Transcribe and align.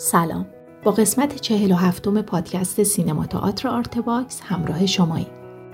سلام. 0.00 0.46
با 0.84 0.90
قسمت 0.90 1.40
چهل 1.40 1.72
و 1.72 1.74
هفتم 1.74 2.22
پادکست 2.22 2.82
سینما 2.82 3.26
تئاتر 3.26 3.68
آرتباکس 3.68 4.40
همراه 4.40 4.86
شمایی. 4.86 5.26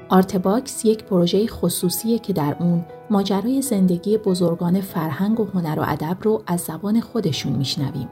آرتباکس 0.08 0.84
یک 0.84 1.04
پروژه 1.04 1.46
خصوصیه 1.46 2.18
که 2.18 2.32
در 2.32 2.56
اون 2.60 2.84
ماجرای 3.10 3.62
زندگی 3.62 4.18
بزرگان 4.18 4.80
فرهنگ 4.80 5.40
و 5.40 5.44
هنر 5.44 5.78
و 5.78 5.84
ادب 5.86 6.16
رو 6.22 6.42
از 6.46 6.60
زبان 6.60 7.00
خودشون 7.00 7.52
میشنویم. 7.52 8.08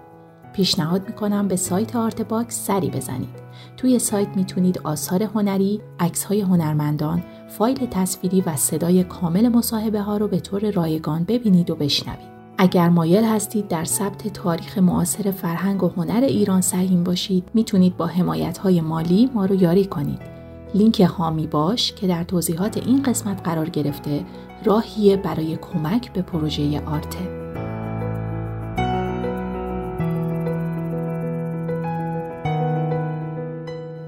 پیشنهاد 0.52 1.06
می‌کنم 1.06 1.48
به 1.48 1.56
سایت 1.56 1.96
آرتباکس 1.96 2.66
سری 2.66 2.90
بزنید. 2.90 3.42
توی 3.76 3.98
سایت 3.98 4.28
می‌تونید 4.36 4.80
آثار 4.84 5.22
هنری، 5.22 5.80
های 6.28 6.40
هنرمندان، 6.40 7.22
فایل 7.48 7.86
تصویری 7.86 8.40
و 8.40 8.56
صدای 8.56 9.04
کامل 9.04 9.48
مصاحبه 9.48 10.00
ها 10.00 10.16
رو 10.16 10.28
به 10.28 10.40
طور 10.40 10.70
رایگان 10.70 11.24
ببینید 11.24 11.70
و 11.70 11.74
بشنوید. 11.76 12.31
اگر 12.62 12.88
مایل 12.88 13.24
هستید 13.24 13.68
در 13.68 13.84
ثبت 13.84 14.28
تاریخ 14.28 14.78
معاصر 14.78 15.30
فرهنگ 15.30 15.82
و 15.82 15.88
هنر 15.88 16.20
ایران 16.20 16.60
سهیم 16.60 17.04
باشید 17.04 17.44
می‌تونید 17.54 17.96
با 17.96 18.06
حمایت 18.06 18.58
های 18.58 18.80
مالی 18.80 19.30
ما 19.34 19.44
رو 19.44 19.54
یاری 19.54 19.84
کنید. 19.84 20.20
لینک 20.74 21.00
هامی 21.00 21.46
باش 21.46 21.92
که 21.92 22.06
در 22.06 22.24
توضیحات 22.24 22.76
این 22.76 23.02
قسمت 23.02 23.40
قرار 23.44 23.68
گرفته 23.68 24.24
راهیه 24.64 25.16
برای 25.16 25.56
کمک 25.56 26.12
به 26.12 26.22
پروژه 26.22 26.80
آرته 26.80 27.18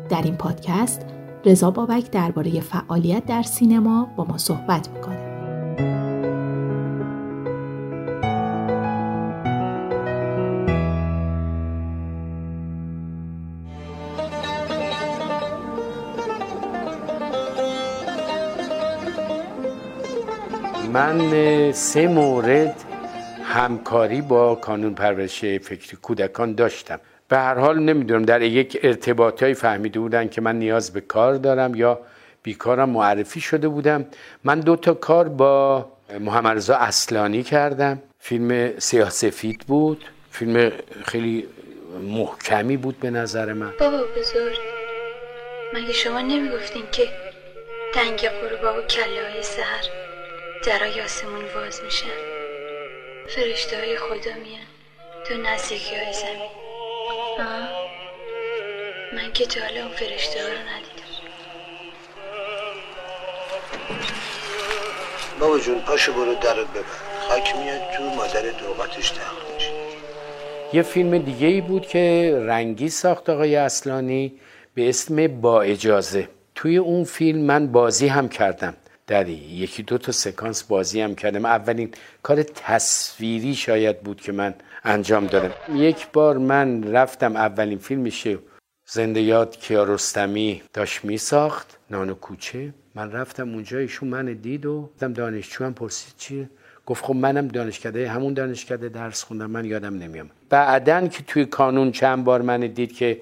در 0.09 0.23
این 0.23 0.37
پادکست 0.37 1.07
رضا 1.45 1.71
بابک 1.71 2.11
درباره 2.11 2.61
فعالیت 2.61 3.27
در 3.27 3.43
سینما 3.43 4.09
با 4.17 4.25
ما 4.25 4.39
صحبت 4.39 4.89
می‌کنه 4.95 5.14
من 21.15 21.73
سه 21.73 22.09
مورد 22.09 22.85
همکاری 23.45 24.21
با 24.21 24.55
کانون 24.55 24.95
پرورش 24.95 25.41
فکری 25.41 25.97
کودکان 26.03 26.55
داشتم. 26.55 27.01
به 27.29 27.37
هر 27.37 27.55
حال 27.55 27.79
نمی‌دونم 27.79 28.23
در 28.23 28.43
یک 28.43 28.81
ارتباطی 28.83 29.55
فهمیده 29.55 30.01
بودن 30.01 30.29
که 30.29 30.41
من 30.41 30.59
نیاز 30.59 30.93
به 30.93 31.01
کار 31.01 31.35
دارم 31.35 31.75
یا 31.75 32.01
بیکارم 32.43 32.91
معرفی 32.91 33.41
شده 33.41 33.69
بودم. 33.69 34.07
من 34.45 34.61
دو 34.61 34.77
تا 34.77 34.95
کار 34.95 35.29
با 35.29 35.87
محمد 36.21 36.71
اصلانی 36.71 37.43
کردم. 37.43 38.03
فیلم 38.19 38.79
سیاه 38.79 39.11
سفید 39.11 39.65
بود. 39.67 40.05
فیلم 40.31 40.73
خیلی 41.05 41.47
محکمی 42.03 42.77
بود 42.77 43.01
به 43.01 43.11
نظر 43.11 43.53
من. 43.53 43.73
بابا 43.81 43.99
بزرگ 44.17 44.59
مگه 45.75 45.93
شما 45.93 46.21
نمی‌گفتین 46.21 46.83
که 46.93 47.09
تنگ 47.95 48.21
قربا 48.21 48.79
و 48.79 48.83
کله 48.83 49.43
سهر 49.43 50.04
درای 50.67 51.01
آسمون 51.01 51.45
باز 51.55 51.81
میشن 51.85 52.07
فرشته 53.29 53.77
های 53.77 53.97
خدا 53.97 54.35
میان. 54.35 54.67
تو 55.29 55.35
نزدیکی 55.35 55.95
های 55.95 56.13
زمین. 56.13 56.51
من 59.13 59.33
که 59.33 59.47
تا 59.47 59.61
حالا 59.61 59.81
اون 59.81 59.91
فرشته 59.91 60.43
ها 60.43 60.49
رو 60.49 60.55
ندیدم. 60.55 61.11
بابا 65.41 65.59
جون 65.59 65.81
پاشو 65.81 66.13
برو 66.13 66.35
درت 66.35 66.71
ببر. 66.71 66.85
خاک 67.29 67.57
میاد 67.57 67.81
تو 67.97 68.03
مادر 68.03 68.43
دوقاتش 68.61 69.11
تخت 69.11 69.55
میشه. 69.55 69.71
یه 70.73 70.83
فیلم 70.83 71.19
دیگه 71.19 71.47
ای 71.47 71.61
بود 71.61 71.87
که 71.87 72.35
رنگی 72.47 72.89
ساخت 72.89 73.31
آقای 73.31 73.57
اصلانی 73.57 74.41
به 74.75 74.89
اسم 74.89 75.27
با 75.27 75.63
اجازه. 75.63 76.29
توی 76.55 76.77
اون 76.77 77.05
فیلم 77.05 77.41
من 77.41 77.73
بازی 77.73 78.09
هم 78.09 78.29
کردم. 78.29 78.77
در 79.07 79.29
یکی 79.29 79.83
دو 79.83 79.99
تا 79.99 80.13
سکانس 80.13 80.63
بازی 80.63 81.01
هم 81.01 81.15
کردم. 81.15 81.45
اولین 81.45 81.91
کار 82.23 82.43
تصویری 82.43 83.55
شاید 83.55 84.01
بود 84.01 84.21
که 84.21 84.33
من 84.33 84.55
انجام 84.85 85.27
دادم. 85.27 85.53
یک 85.75 86.09
بار 86.13 86.39
من 86.39 86.93
رفتم 86.93 87.37
اولین 87.37 87.79
فیلمشه 87.79 88.39
زنده 88.87 89.21
یاد 89.21 89.57
کیارستمی 89.57 90.63
داشت 90.73 91.05
می 91.05 91.19
ساخت 91.19 91.79
نانو 91.91 92.15
کوچه. 92.15 92.75
من 92.95 93.13
رفتم 93.13 93.49
اونجا 93.49 93.79
ایشون 93.79 94.09
من 94.09 94.27
دید 94.27 94.67
و 94.67 94.91
دانشجو 94.99 95.65
هم 95.65 95.75
پرسید 95.75 96.15
چیه؟ 96.19 96.51
گفت 96.87 97.05
خب 97.05 97.15
منم 97.15 97.49
دانشکده 97.49 98.09
همون 98.09 98.35
دانشکده 98.35 98.89
درس 98.89 99.23
خوندم 99.23 99.51
من 99.51 99.65
یادم 99.65 99.99
نمیام 99.99 100.31
بعدن 100.51 101.09
که 101.09 101.23
توی 101.23 101.45
کانون 101.45 101.93
چند 101.93 102.25
بار 102.25 102.43
من 102.43 102.61
دید 102.61 102.93
که 102.93 103.21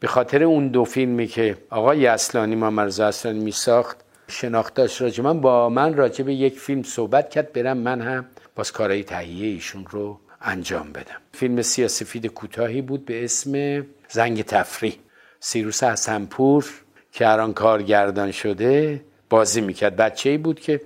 به 0.00 0.06
خاطر 0.06 0.42
اون 0.44 0.68
دو 0.68 0.84
فیلمی 0.84 1.26
که 1.26 1.56
آقای 1.70 2.06
اصلانی 2.06 2.56
ما 2.56 2.70
مرزا 2.70 3.06
اصلانی 3.06 3.40
می 3.40 3.52
ساخت 3.52 3.96
شناخت 4.30 4.74
داشت 4.74 5.02
راجع 5.02 5.22
من 5.22 5.40
با 5.40 5.68
من 5.68 5.94
راجع 5.94 6.24
به 6.24 6.34
یک 6.34 6.58
فیلم 6.58 6.82
صحبت 6.82 7.30
کرد 7.30 7.52
برم 7.52 7.76
من 7.78 8.00
هم 8.00 8.26
باز 8.54 8.72
کارهای 8.72 9.04
تهیه 9.04 9.46
ایشون 9.46 9.86
رو 9.90 10.20
انجام 10.40 10.92
بدم. 10.92 11.20
فیلم 11.32 11.62
سیاسفید 11.62 12.26
کوتاهی 12.26 12.82
بود 12.82 13.04
به 13.04 13.24
اسم 13.24 13.86
زنگ 14.08 14.42
تفریح. 14.42 14.94
سیروس 15.40 15.82
حسنپور 15.82 16.66
که 17.12 17.28
الان 17.28 17.52
کارگردان 17.52 18.30
شده 18.32 19.00
بازی 19.30 19.60
می‌کرد. 19.60 19.96
بچه 19.96 20.30
ای 20.30 20.38
بود 20.38 20.60
که 20.60 20.80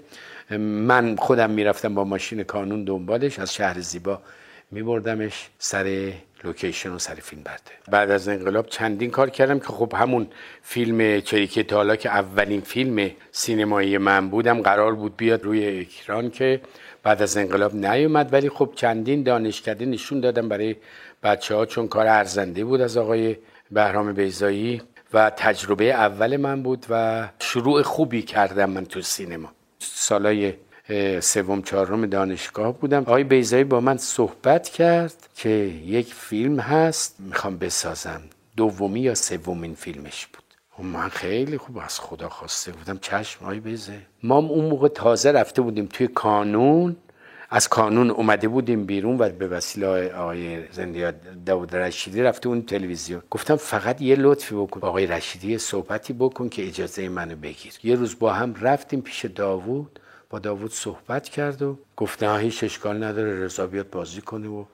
من 0.58 1.16
خودم 1.16 1.50
می‌رفتم 1.50 1.94
با 1.94 2.04
ماشین 2.04 2.42
کانون 2.42 2.84
دنبالش 2.84 3.38
از 3.38 3.54
شهر 3.54 3.80
زیبا 3.80 4.22
میبردمش 4.74 5.48
سر 5.58 6.12
لوکیشن 6.44 6.90
و 6.90 6.98
سر 6.98 7.14
فیلم 7.14 7.42
برده. 7.42 7.70
بعد 7.90 8.10
از 8.10 8.28
انقلاب 8.28 8.66
چندین 8.66 9.10
کار 9.10 9.30
کردم 9.30 9.58
که 9.58 9.66
خب 9.66 9.92
همون 9.96 10.26
فیلم 10.62 11.20
چریکه 11.20 11.62
تالا 11.62 11.96
که 11.96 12.08
اولین 12.08 12.60
فیلم 12.60 13.10
سینمایی 13.32 13.98
من 13.98 14.30
بودم 14.30 14.62
قرار 14.62 14.94
بود 14.94 15.16
بیاد 15.16 15.44
روی 15.44 15.80
اکران 15.80 16.30
که 16.30 16.60
بعد 17.02 17.22
از 17.22 17.36
انقلاب 17.36 17.74
نیومد. 17.74 18.32
ولی 18.32 18.48
خب 18.48 18.72
چندین 18.74 19.22
دانشکده 19.22 19.86
نشون 19.86 20.20
دادم 20.20 20.48
برای 20.48 20.76
بچه 21.22 21.54
ها 21.54 21.66
چون 21.66 21.88
کار 21.88 22.06
ارزنده 22.06 22.64
بود 22.64 22.80
از 22.80 22.96
آقای 22.96 23.36
بهرام 23.70 24.12
بیزایی 24.12 24.82
و 25.12 25.30
تجربه 25.30 25.84
اول 25.84 26.36
من 26.36 26.62
بود 26.62 26.86
و 26.90 27.28
شروع 27.38 27.82
خوبی 27.82 28.22
کردم 28.22 28.70
من 28.70 28.84
تو 28.84 29.00
سینما. 29.00 29.52
سالای 29.78 30.54
سوم 31.20 31.62
چهارم 31.62 32.06
دانشگاه 32.06 32.78
بودم. 32.78 33.02
آقای 33.02 33.24
بیزایی 33.24 33.64
با 33.64 33.80
من 33.80 33.96
صحبت 33.96 34.68
کرد 34.68 35.14
که 35.34 35.48
یک 35.86 36.14
فیلم 36.14 36.60
هست 36.60 37.16
می‌خوام 37.18 37.58
بسازم. 37.58 38.20
دومی 38.56 39.00
یا 39.00 39.14
سومین 39.14 39.74
فیلمش 39.74 40.26
بود. 40.26 40.44
و 40.78 40.82
من 40.82 41.08
خیلی 41.08 41.58
خوب 41.58 41.78
از 41.78 42.00
خدا 42.00 42.28
خواسته 42.28 42.72
بودم. 42.72 42.98
چشم 42.98 43.44
آقای 43.44 43.60
بیزه 43.60 43.98
ما 44.22 44.36
اون 44.36 44.64
موقع 44.64 44.88
تازه 44.88 45.32
رفته 45.32 45.62
بودیم 45.62 45.86
توی 45.86 46.08
کانون. 46.08 46.96
از 47.50 47.68
کانون 47.68 48.10
اومده 48.10 48.48
بودیم 48.48 48.84
بیرون 48.86 49.18
و 49.18 49.28
به 49.28 49.48
وسیله 49.48 50.12
آقای 50.12 50.72
زنده 50.72 51.14
داود 51.46 51.76
رشیدی 51.76 52.22
رفته 52.22 52.48
اون 52.48 52.62
تلویزیون. 52.62 53.22
گفتم 53.30 53.56
فقط 53.56 54.02
یه 54.02 54.16
لطفی 54.16 54.54
بکن. 54.54 54.80
آقای 54.80 55.06
رشیدی 55.06 55.58
صحبتی 55.58 56.12
بکن 56.12 56.48
که 56.48 56.66
اجازه 56.66 57.08
منو 57.08 57.36
بگیر. 57.36 57.72
یه 57.82 57.94
روز 57.94 58.18
با 58.18 58.32
هم 58.32 58.54
رفتیم 58.60 59.00
پیش 59.00 59.24
داوود. 59.24 60.00
با 60.30 60.38
داوود 60.38 60.72
صحبت 60.72 61.28
کرد 61.28 61.62
و 61.62 61.78
گفت 61.96 62.22
نه 62.24 62.38
هیچ 62.38 62.64
اشکال 62.64 63.04
نداره 63.04 63.44
رضا 63.44 63.66
بیاد 63.66 63.90
بازی 63.90 64.20
کنه 64.20 64.48
و 64.48 64.64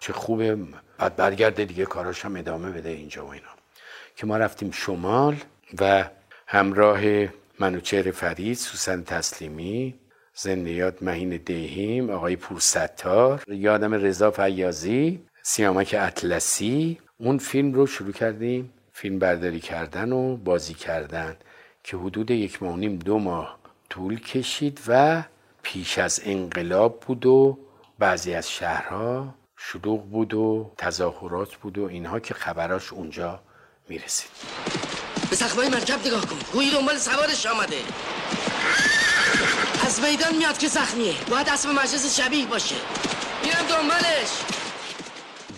چه 0.00 0.12
خوبه. 0.12 0.58
بعد 0.98 1.16
برگرده 1.16 1.64
دیگه 1.64 1.84
کاراش 1.84 2.24
هم 2.24 2.36
ادامه 2.36 2.70
بده 2.70 2.88
اینجا 2.88 3.26
و 3.26 3.32
اینا. 3.32 3.48
که 4.16 4.26
ما 4.26 4.36
رفتیم 4.36 4.70
شمال 4.70 5.36
و 5.80 6.04
همراه 6.46 7.00
منوچهر 7.58 8.10
فرید 8.10 8.56
سوسن 8.56 9.02
تسلیمی 9.02 9.94
زندیات 10.34 11.02
مهین 11.02 11.36
دهیم 11.36 12.10
آقای 12.10 12.36
پورستار 12.36 13.42
یادم 13.48 13.94
رضا 13.94 14.30
فیازی 14.30 15.20
سیامک 15.42 15.96
اطلسی. 15.98 16.98
اون 17.18 17.38
فیلم 17.38 17.72
رو 17.72 17.86
شروع 17.86 18.12
کردیم 18.12 18.72
فیلم 18.92 19.18
برداری 19.18 19.60
کردن 19.60 20.12
و 20.12 20.36
بازی 20.36 20.74
کردن 20.74 21.36
که 21.84 21.96
حدود 21.96 22.30
یک 22.30 22.62
ماه 22.62 22.76
نیم 22.76 22.96
دو 22.96 23.18
ماه 23.18 23.58
طول 23.90 24.20
کشید 24.20 24.80
و 24.88 25.22
پیش 25.62 25.98
از 25.98 26.20
انقلاب 26.24 27.00
بود 27.00 27.26
و 27.26 27.58
بعضی 27.98 28.34
از 28.34 28.50
شهرها 28.50 29.34
شلوغ 29.56 30.04
بود 30.10 30.34
و 30.34 30.70
تظاهرات 30.76 31.54
بود 31.54 31.78
و 31.78 31.84
اینها 31.88 32.20
که 32.20 32.34
خبراش 32.34 32.92
اونجا 32.92 33.40
می‌رسید. 33.88 34.30
به 35.30 35.36
سخمای 35.36 35.68
مرکب 35.68 36.06
نگاه 36.06 36.26
کن. 36.26 36.36
گویی 36.52 36.70
دنبال 36.70 36.96
سوارش 36.96 37.46
آمده. 37.46 37.76
از 39.86 40.00
میدان 40.00 40.36
میاد 40.36 40.58
که 40.58 40.68
زخمیه. 40.68 41.14
باید 41.30 41.48
اسب 41.48 41.70
مجلس 41.70 42.20
شبیه 42.20 42.46
باشه. 42.46 42.76
میرم 43.44 43.66
دنبالش. 43.68 44.42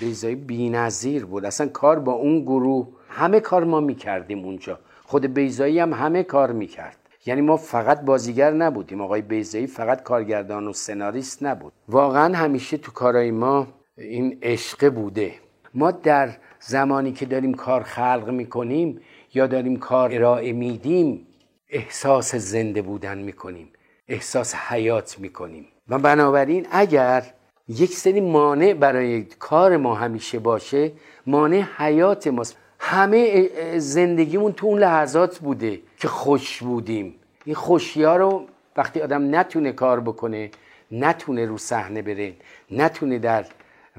بیزایی 0.00 0.34
بی 0.34 0.70
نظیر 0.70 1.24
بود. 1.24 1.44
اصلا 1.44 1.68
کار 1.68 1.98
با 1.98 2.12
اون 2.12 2.42
گروه 2.42 2.88
همه 3.10 3.40
کار 3.40 3.64
ما 3.64 3.80
می‌کردیم 3.80 4.44
اونجا. 4.44 4.78
خود 5.04 5.26
بیزایی 5.34 5.78
هم 5.78 5.92
همه 5.92 6.22
کار 6.22 6.52
می‌کرد. 6.52 6.96
یعنی 7.26 7.40
ما 7.40 7.56
فقط 7.56 8.00
بازیگر 8.00 8.50
نبودیم. 8.50 9.00
آقای 9.00 9.22
بیزایی 9.22 9.66
فقط 9.66 10.02
کارگردان 10.02 10.66
و 10.66 10.72
سناریست 10.72 11.42
نبود. 11.42 11.72
واقعا 11.88 12.36
همیشه 12.36 12.76
تو 12.76 12.92
کارای 12.92 13.30
ما 13.30 13.66
این 13.98 14.38
عشقه 14.42 14.90
بوده. 14.90 15.34
ما 15.74 15.90
در 15.90 16.30
زمانی 16.60 17.12
که 17.12 17.26
داریم 17.26 17.54
کار 17.54 17.82
خلق 17.82 18.28
می‌کنیم 18.30 19.00
یا 19.34 19.46
داریم 19.46 19.76
کار 19.76 20.14
ارائه 20.14 20.52
میدیم 20.52 21.26
احساس 21.68 22.34
زنده 22.34 22.82
بودن 22.82 23.18
می‌کنیم 23.18 23.68
احساس 24.08 24.54
حیات 24.54 25.18
می‌کنیم. 25.18 25.66
و 25.88 25.98
بنابراین 25.98 26.66
اگر 26.70 27.22
یک 27.68 27.90
سری 27.90 28.20
مانع 28.20 28.74
برای 28.74 29.22
کار 29.22 29.76
ما 29.76 29.94
همیشه 29.94 30.38
باشه 30.38 30.92
مانع 31.26 31.64
حیات 31.76 32.26
ماست. 32.26 32.56
همه 32.90 33.50
زندگیمون 33.78 34.52
تو 34.52 34.66
اون 34.66 34.78
لحظات 34.78 35.38
بوده 35.38 35.80
که 35.98 36.08
خوش 36.08 36.58
بودیم. 36.62 37.14
این 37.44 37.54
خوشی 37.54 38.02
ها 38.02 38.16
رو 38.16 38.46
وقتی 38.76 39.00
آدم 39.00 39.34
نتونه 39.34 39.72
کار 39.72 40.00
بکنه 40.00 40.50
نتونه 40.92 41.46
رو 41.46 41.58
صحنه 41.58 42.02
بره 42.02 42.34
نتونه 42.70 43.18
در 43.18 43.44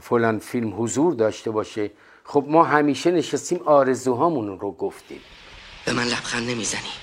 فلان 0.02 0.40
فیلم 0.40 0.84
حضور 0.84 1.14
داشته 1.14 1.52
باشه 1.52 1.92
خب 2.24 2.46
ما 2.48 2.64
همیشه 2.64 3.12
نشستیم 3.12 3.60
آرزوهامون 3.66 4.60
رو 4.60 4.72
گفتیم. 4.72 5.22
به 5.86 5.94
من 5.94 6.04
لبخند 6.04 6.50
نمی‌زنی. 6.50 6.94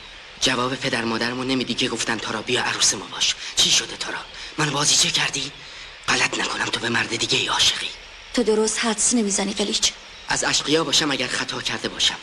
جواب 0.40 0.75
پدر 0.75 1.05
مادرمو 1.05 1.44
نمیدی 1.44 1.75
که 1.75 1.88
گفتن 1.88 2.17
تارا 2.17 2.43
بیا 2.43 2.62
عروس 2.62 2.94
ما 2.94 3.06
باش. 3.12 3.37
چی 3.56 3.70
شده 3.70 3.96
تارا؟ 3.96 4.19
من 4.58 4.70
بازی 4.70 4.94
چه 4.94 5.08
کردی؟ 5.08 5.52
غلط 6.08 6.38
نکنم 6.40 6.64
تو 6.64 6.81
به 6.81 6.88
مرد 6.88 7.17
دیگه 7.17 7.38
ای 7.38 7.46
عاشقی. 7.46 7.88
تو 8.35 8.43
درست 8.43 8.85
حدس 8.85 9.14
نمی‌زنی 9.14 9.52
قلیچ 9.52 9.93
از 10.28 10.44
اشقیا 10.44 10.84
باشم 10.84 11.10
اگر 11.10 11.26
خطا 11.26 11.60
کرده 11.60 11.88
باشم. 11.88 12.14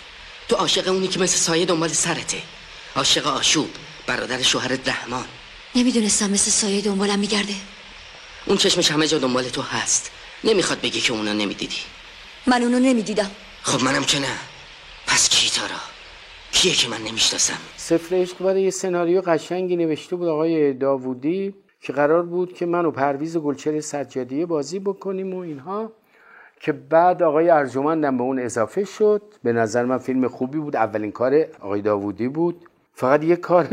تو 0.49 0.55
عاشق 0.55 0.87
اونی 0.87 1.07
که 1.07 1.19
مثل 1.19 1.37
سایه 1.37 1.65
دنبال 1.65 1.89
سرته. 1.89 2.37
عاشق 2.95 3.27
آشوب 3.27 3.69
برادر 4.07 4.41
شوهر 4.41 4.79
رحمان. 4.85 5.25
نمی‌دونستم 5.75 6.29
مثل 6.29 6.51
سایه 6.51 6.81
دنبالم 6.81 7.19
میگرده. 7.19 7.53
اون 8.45 8.57
چشمش 8.57 8.91
همه 8.91 9.07
جا 9.07 9.17
دنبال 9.17 9.43
تو 9.43 9.61
هست. 9.61 10.11
نمی‌خواد 10.43 10.81
بگی 10.81 11.01
که 11.01 11.13
اونا 11.13 11.33
نمی‌دیدی. 11.33 11.77
من 12.47 12.61
اونو 12.61 12.79
نمی‌دیدم. 12.79 13.31
خب 13.63 13.83
منم 13.83 14.03
که 14.03 14.19
نه. 14.19 14.37
پس 15.07 15.29
کی 15.29 15.49
تارا 15.49 15.81
کیه 16.51 16.73
که 16.73 16.87
من 16.87 17.01
نمی‌شناسم؟ 17.01 17.57
سفر 17.77 18.15
عشق 18.15 18.37
برای 18.37 18.63
یه 18.63 18.69
سناریو 18.69 19.21
قشنگی 19.21 19.75
نوشته 19.75 20.15
بود 20.15 20.27
آقای 20.27 20.73
داوودی 20.73 21.53
که 21.81 21.93
قرار 21.93 22.23
بود 22.23 22.53
که 22.53 22.65
من 22.65 22.85
و 22.85 22.91
پرویز 22.91 23.37
گلچر 23.37 23.81
سجادیه 23.81 24.45
بازی 24.45 24.79
بکنیم 24.79 25.33
و 25.33 25.39
اینها. 25.39 25.91
که 26.59 26.71
بعد 26.71 27.23
آقای 27.23 27.49
ارجمندم 27.49 28.17
به 28.17 28.23
اون 28.23 28.39
اضافه 28.39 28.83
شد. 28.83 29.21
به 29.43 29.53
نظر 29.53 29.85
من 29.85 29.97
فیلم 29.97 30.27
خوبی 30.27 30.57
بود. 30.57 30.75
اولین 30.75 31.11
کار 31.11 31.45
آقای 31.59 31.81
داوودی 31.81 32.27
بود. 32.27 32.65
فقط 32.93 33.23
یه 33.23 33.35
کار 33.35 33.67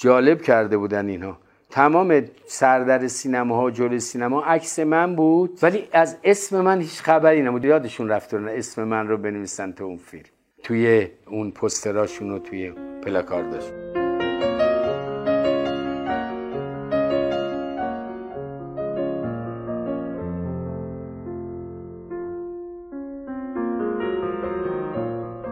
جالب 0.00 0.42
کرده 0.42 0.76
بودن 0.76 1.08
اینها. 1.08 1.38
تمام 1.70 2.24
سردر 2.46 3.08
سینما 3.08 3.56
ها 3.56 3.70
جلوی 3.70 4.00
سینما 4.00 4.42
عکس 4.42 4.78
من 4.78 5.16
بود. 5.16 5.58
ولی 5.62 5.88
از 5.92 6.16
اسم 6.24 6.60
من 6.60 6.80
هیچ 6.80 7.02
خبری 7.02 7.42
نبود. 7.42 7.64
یادشون 7.64 8.08
رفت 8.08 8.34
اسم 8.34 8.84
من 8.84 9.08
رو 9.08 9.16
بنویسن 9.16 9.72
تو 9.72 9.84
اون 9.84 9.96
فیلم. 9.96 10.24
توی 10.62 11.08
اون 11.26 11.50
پستراشون 11.50 12.30
رو 12.30 12.38
توی 12.38 12.72
داشت 13.04 13.72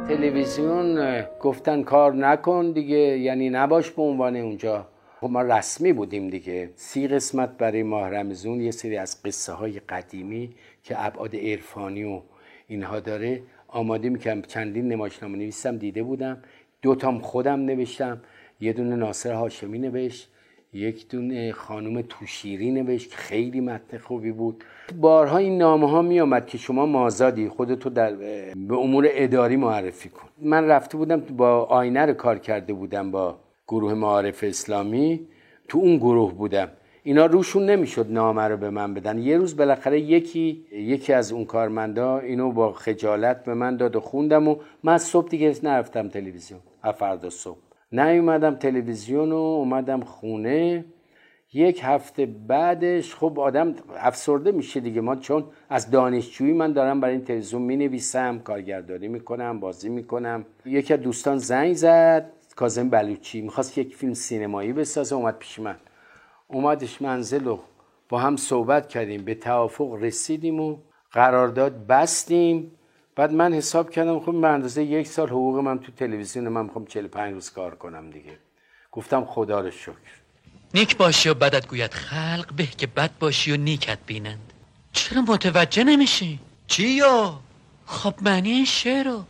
تلویزیون 0.09 1.21
گفتن 1.41 1.83
کار 1.83 2.15
نکن 2.15 2.73
دیگه 2.73 2.97
یعنی 2.97 3.51
نباش 3.51 3.91
به 3.91 4.03
عنوان 4.03 4.37
اونجا. 4.37 4.87
خب 5.21 5.31
ما 5.31 5.43
رسمی 5.43 5.93
بودیم 5.93 6.29
دیگه. 6.31 6.71
سی 6.77 7.09
قسمت 7.09 7.57
برای 7.59 7.83
ماه 7.83 8.11
رمزون 8.11 8.61
یه 8.61 8.71
سری 8.71 8.97
از 8.97 9.23
قصه 9.23 9.53
های 9.53 9.81
قدیمی 9.81 10.55
که 10.83 11.07
ابعاد 11.07 11.37
عرفانی 11.37 12.05
و 12.05 12.21
اینها 12.69 13.01
داره 13.01 13.43
آماده 13.69 14.09
می‌کنم 14.09 14.43
چندین 14.43 14.89
نمایشنامه 14.89 15.39
نویسم 15.39 15.77
دیده 15.77 16.03
بودم. 16.03 16.43
دوتام 16.83 17.19
خودم 17.19 17.61
نوشتم. 17.61 18.21
یه 18.61 18.73
دونه 18.73 18.97
ناصر 18.97 19.33
هاشمی 19.33 19.79
نوشت. 19.79 20.31
یک 20.75 21.09
دونه 21.09 21.53
خانم 21.53 22.03
توشیری 22.03 22.71
نوشت 22.71 23.11
که 23.11 23.17
خیلی 23.17 23.61
متن 23.61 23.99
خوبی 23.99 24.33
بود. 24.33 24.65
بارها 25.01 25.39
این 25.39 25.59
نامه 25.59 25.91
ها 25.91 26.03
می 26.03 26.21
آمد 26.21 26.47
که 26.47 26.59
شما 26.59 26.87
مازادی 26.87 27.49
خودتو 27.49 27.91
در 27.91 28.13
به 28.55 28.75
امور 28.77 29.09
اداری 29.11 29.57
معرفی 29.57 30.09
کن. 30.09 30.29
من 30.43 30.65
رفته 30.67 30.97
بودم 30.97 31.21
با 31.21 31.65
آینه 31.65 32.07
رو 32.07 32.13
کار 32.13 32.39
کرده 32.39 32.73
بودم 32.73 33.11
با 33.11 33.37
گروه 33.69 33.95
معارف 33.95 34.45
اسلامی. 34.45 35.27
تو 35.69 35.79
اون 35.79 35.97
گروه 35.97 36.35
بودم. 36.35 36.69
اینا 37.03 37.27
روشون 37.27 37.67
نمی‌شد 37.71 38.07
نامه 38.11 38.43
رو 38.43 38.57
به 38.57 38.71
من 38.71 38.95
بدن. 38.95 39.19
یه 39.19 39.37
روز 39.37 39.57
بالاخره 39.57 40.01
یکی 40.01 40.65
یکی 40.73 41.13
از 41.13 41.33
اون 41.33 41.45
کارمندا 41.45 42.19
اینو 42.19 42.53
با 42.53 42.73
خجالت 42.73 43.45
به 43.45 43.55
من 43.55 43.77
داد 43.77 43.97
و 43.97 44.01
خوندم 44.01 44.49
و 44.49 44.57
من 44.83 44.99
صبح 44.99 45.29
دیگه 45.29 45.55
نرفتم 45.63 46.09
تلویزیون. 46.09 46.61
فردا 46.99 47.31
صبح. 47.31 47.59
نیومدم 47.95 48.55
تلویزیون 48.55 49.33
و 49.33 49.37
اومدم 49.37 50.01
خونه. 50.01 50.85
یک 51.53 51.81
هفته 51.83 52.27
بعدش 52.27 53.15
خب 53.15 53.41
آدم 53.41 53.75
افسرده 53.97 54.53
میشه 54.53 54.81
دیگه. 54.81 55.01
ما 55.01 55.17
چون 55.17 55.45
از 55.69 55.91
دانشجویی 55.91 56.53
من 56.53 56.73
دارم 56.73 57.01
برای 57.01 57.15
این 57.15 57.25
تلویزیون 57.25 57.63
می 57.63 57.77
نویسم 57.77 58.39
کارگردانی 58.39 59.09
می‌کنم 59.09 59.61
بازی 59.61 59.89
می‌کنم. 59.89 60.45
یکی 60.67 60.95
از 60.95 61.01
دوستان 61.01 61.39
زنگ 61.39 61.73
زد 61.75 62.31
کازم 62.57 62.91
بلوچی. 62.91 63.43
می‌خواست 63.43 63.79
یک 63.79 63.97
فیلم 63.97 64.15
سینمایی 64.15 64.73
بسازه. 64.73 65.17
اومد 65.17 65.39
پیش 65.39 65.59
من. 65.59 65.77
اومدش 66.49 67.03
منزل 67.03 67.47
و 67.47 67.59
با 68.09 68.19
هم 68.19 68.37
صحبت 68.37 68.89
کردیم. 68.89 69.25
به 69.25 69.35
توافق 69.35 69.99
رسیدیم 70.01 70.61
و 70.61 70.77
قرارداد 71.13 71.87
بستیم. 71.87 72.73
بعد 73.17 73.33
من 73.33 73.55
حساب 73.55 73.91
کردم 73.91 74.21
خب 74.21 74.41
به 74.41 74.49
اندازه 74.49 74.85
یک 74.85 75.07
سال 75.07 75.29
حقوق 75.29 75.57
من 75.57 75.79
تو 75.79 75.93
تلویزیون 75.93 76.49
من 76.49 76.63
می‌خوام 76.65 76.87
45 76.87 77.35
روز 77.35 77.51
کار 77.51 77.75
کنم 77.75 78.11
دیگه. 78.11 78.39
گفتم 78.93 79.25
خدا 79.25 79.61
رو 79.61 79.71
شکر. 79.71 79.95
نیک 80.75 80.97
باشی 80.97 81.29
و 81.29 81.35
بدت 81.35 81.67
گوید 81.69 81.95
خلق 81.95 82.53
به 82.57 82.67
که 82.67 82.87
بد 82.87 83.11
باشی 83.19 83.53
و 83.53 83.57
نیکت 83.57 83.99
بینند. 84.07 84.53
چرا 84.93 85.23
متوجه 85.23 85.85
نمیشی؟ 85.85 86.41
چی 86.67 86.89
یا؟ 86.89 87.41
خب 87.87 88.15
معنی 88.23 88.51
این 88.51 88.65
شعر 88.65 89.05
رو. 89.07 89.25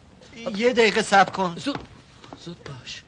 یه 0.56 0.72
دقیقه 0.72 1.02
سب 1.02 1.32
کن. 1.32 1.54
زود 1.56 1.78
زود 2.40 2.56
باش. 2.64 3.02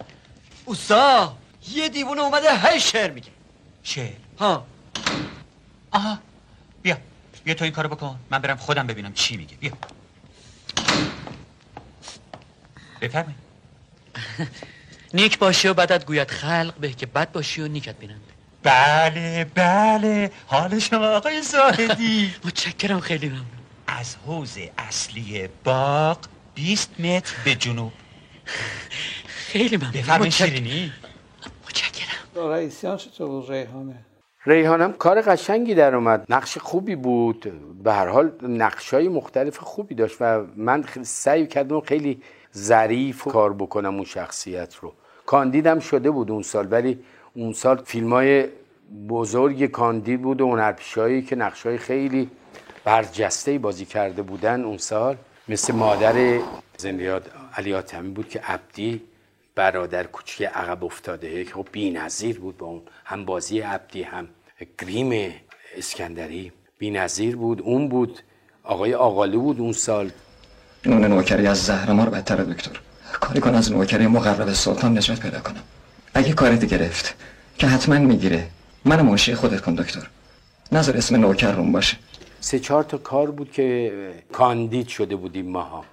اوستا 0.64 1.36
یه 1.72 1.88
دیوونه 1.88 2.20
اومده 2.20 2.58
هی 2.58 2.80
شعر 2.80 3.10
میگه. 3.10 3.30
شعر. 3.82 4.12
ها. 4.38 4.66
آها 5.90 6.18
بیا 6.82 6.96
بیا 7.44 7.54
تو 7.54 7.64
این 7.64 7.72
کارو 7.72 7.88
بکن. 7.88 8.16
من 8.30 8.38
برم 8.38 8.56
خودم 8.56 8.86
ببینم 8.86 9.12
چی 9.12 9.36
میگه. 9.36 9.56
بیا. 9.56 9.72
بفرمایید 13.08 13.38
نیک 15.14 15.38
باشی 15.38 15.68
و 15.68 15.74
بدت 15.74 16.06
گوید 16.06 16.30
خلق 16.30 16.74
به 16.80 16.92
که 16.92 17.06
بد 17.06 17.32
باشی 17.32 17.62
و 17.62 17.68
نیکت 17.68 17.98
بینند. 17.98 18.20
بله 18.62 19.46
بله. 19.54 20.30
حال 20.46 20.78
شما 20.78 21.08
آقای 21.08 21.42
زاهدی. 21.42 22.34
متشکرم 22.44 23.00
خیلی 23.00 23.28
ممنون. 23.28 23.44
از 23.86 24.16
حوز 24.26 24.58
اصلی 24.78 25.48
باغ 25.64 26.18
20 26.54 27.00
متر 27.00 27.34
به 27.44 27.54
جنوب. 27.54 27.92
خیلی 29.52 29.76
ممنون. 29.76 29.92
بفرمایید 29.92 30.32
شیرینی. 30.32 30.92
متشکرم. 31.64 32.48
رئیسیان 32.50 32.96
چطور 32.96 33.28
بود؟ 33.28 33.52
ریحانه. 33.52 33.94
ریحانم 34.46 34.92
کار 34.92 35.20
قشنگی 35.20 35.74
در 35.74 35.94
اومد. 35.94 36.26
نقش 36.28 36.58
خوبی 36.58 36.96
بود. 36.96 37.52
به 37.84 37.92
هر 37.92 38.08
حال 38.08 38.32
نقشای 38.42 39.08
مختلف 39.08 39.58
خوبی 39.58 39.94
داشت 39.94 40.16
و 40.20 40.44
من 40.56 40.84
سعی 41.02 41.46
کردم 41.46 41.80
خیلی 41.80 42.22
ظریف 42.56 43.22
کار 43.22 43.52
بکنم 43.52 43.94
اون 43.94 44.04
شخصیت 44.04 44.74
رو. 44.74 44.92
کاندیدم 45.26 45.78
شده 45.78 46.10
بود 46.10 46.30
اون 46.30 46.42
سال 46.42 46.68
ولی 46.70 46.98
اون 47.34 47.52
سال 47.52 47.76
فیلم 47.76 48.12
های 48.12 48.48
بزرگ 49.08 49.66
کاندید 49.66 50.22
بود 50.22 50.40
و 50.40 50.50
هنرپیشایی 50.50 51.22
که 51.22 51.36
نقشای 51.36 51.78
خیلی 51.78 52.30
برجسته 52.84 53.58
بازی 53.58 53.84
کرده 53.84 54.22
بودن 54.22 54.64
اون 54.64 54.78
سال. 54.78 55.16
مثل 55.48 55.74
مادر 55.74 56.40
زندیات 56.76 57.22
علی 57.56 57.74
آتمی 57.74 58.08
بود 58.08 58.28
که 58.28 58.40
عبدی 58.40 59.02
برادر 59.54 60.04
کوچک 60.04 60.42
عقب 60.42 60.84
افتاده 60.84 61.44
که 61.44 61.54
خب 61.54 61.66
بی‌نظیر 61.72 62.40
بود 62.40 62.56
با 62.56 62.66
اون. 62.66 62.82
هم 63.04 63.24
بازی 63.24 63.60
عبدی 63.60 64.02
هم 64.02 64.28
گریم 64.78 65.34
اسکندری 65.76 66.52
بی‌نظیر 66.78 67.36
بود. 67.36 67.62
اون 67.62 67.88
بود 67.88 68.20
آقای 68.64 68.94
آقالو 68.94 69.40
بود 69.40 69.60
اون 69.60 69.72
سال. 69.72 70.10
نون 70.88 71.04
نوکری 71.04 71.46
از 71.46 71.64
زهر 71.64 71.92
ما 71.92 72.04
رو 72.04 72.10
بدتره 72.10 72.44
دکتر 72.44 72.80
کاری 73.20 73.40
کن 73.40 73.54
از 73.54 73.72
نوکری 73.72 74.06
مقرب 74.06 74.52
سلطان 74.52 74.98
نجات 74.98 75.20
پیدا 75.20 75.40
کنم. 75.40 75.62
اگه 76.14 76.32
کارت 76.32 76.64
گرفت 76.64 77.14
که 77.58 77.66
حتما 77.66 77.98
می‌گیره 77.98 78.46
من 78.84 79.02
منشی 79.02 79.34
خودت 79.34 79.60
کن 79.60 79.74
دکتر. 79.74 80.06
نظر 80.72 80.96
اسم 80.96 81.16
نوکر 81.16 81.52
روم 81.52 81.72
باشه. 81.72 81.96
سه 82.40 82.58
چهار 82.58 82.82
تا 82.82 82.98
کار 82.98 83.30
بود 83.30 83.52
که 83.52 83.92
کاندید 84.32 84.88
شده 84.88 85.16
بودیم 85.16 85.50
ماها 85.50 85.84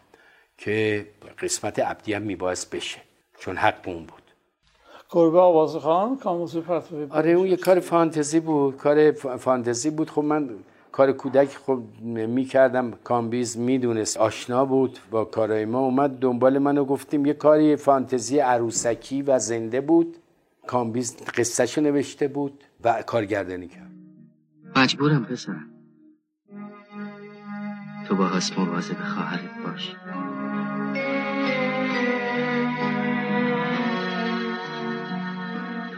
که 0.57 1.07
قسمت 1.41 1.79
عبدی 1.79 2.13
هم 2.13 2.21
میباعث 2.21 2.65
بشه 2.65 2.97
چون 3.39 3.57
حق 3.57 3.87
اون 3.87 4.05
بود. 4.05 4.23
گربه 5.09 5.39
آواز 5.39 5.75
خان 5.75 6.17
کاموزی 6.17 6.63
آره 7.09 7.31
اون 7.31 7.47
یه 7.47 7.57
کار 7.57 7.79
فانتزی 7.79 8.39
بود. 8.39 8.77
کار 8.77 9.11
فانتزی 9.11 9.89
بود. 9.89 10.09
خب 10.09 10.21
من 10.21 10.49
کار 10.93 11.11
کودک 11.11 11.57
خب 11.57 11.81
می‌کردم. 12.03 12.91
کامبیز 12.91 13.57
می‌دونست. 13.57 14.17
آشنا 14.17 14.65
بود 14.65 14.99
با 15.11 15.25
کارهای 15.25 15.65
ما. 15.65 15.79
اومد 15.79 16.19
دنبال 16.19 16.59
منو 16.59 16.85
گفتیم 16.85 17.25
یه 17.25 17.33
کاری 17.33 17.75
فانتزی 17.75 18.39
عروسکی 18.39 19.21
و 19.21 19.39
زنده 19.39 19.81
بود. 19.81 20.17
کامبیز 20.67 21.17
قصهشو 21.37 21.81
نوشته 21.81 22.27
بود 22.27 22.63
و 22.83 23.01
کارگردانی 23.01 23.67
کرد. 23.67 23.91
مجبورم 24.75 25.25
پسرم 25.25 25.69
تو 28.07 28.15
با 28.15 28.25
هست 28.27 28.59
مواظب 28.59 28.97
خواهرت 29.03 29.51
باش. 29.65 29.95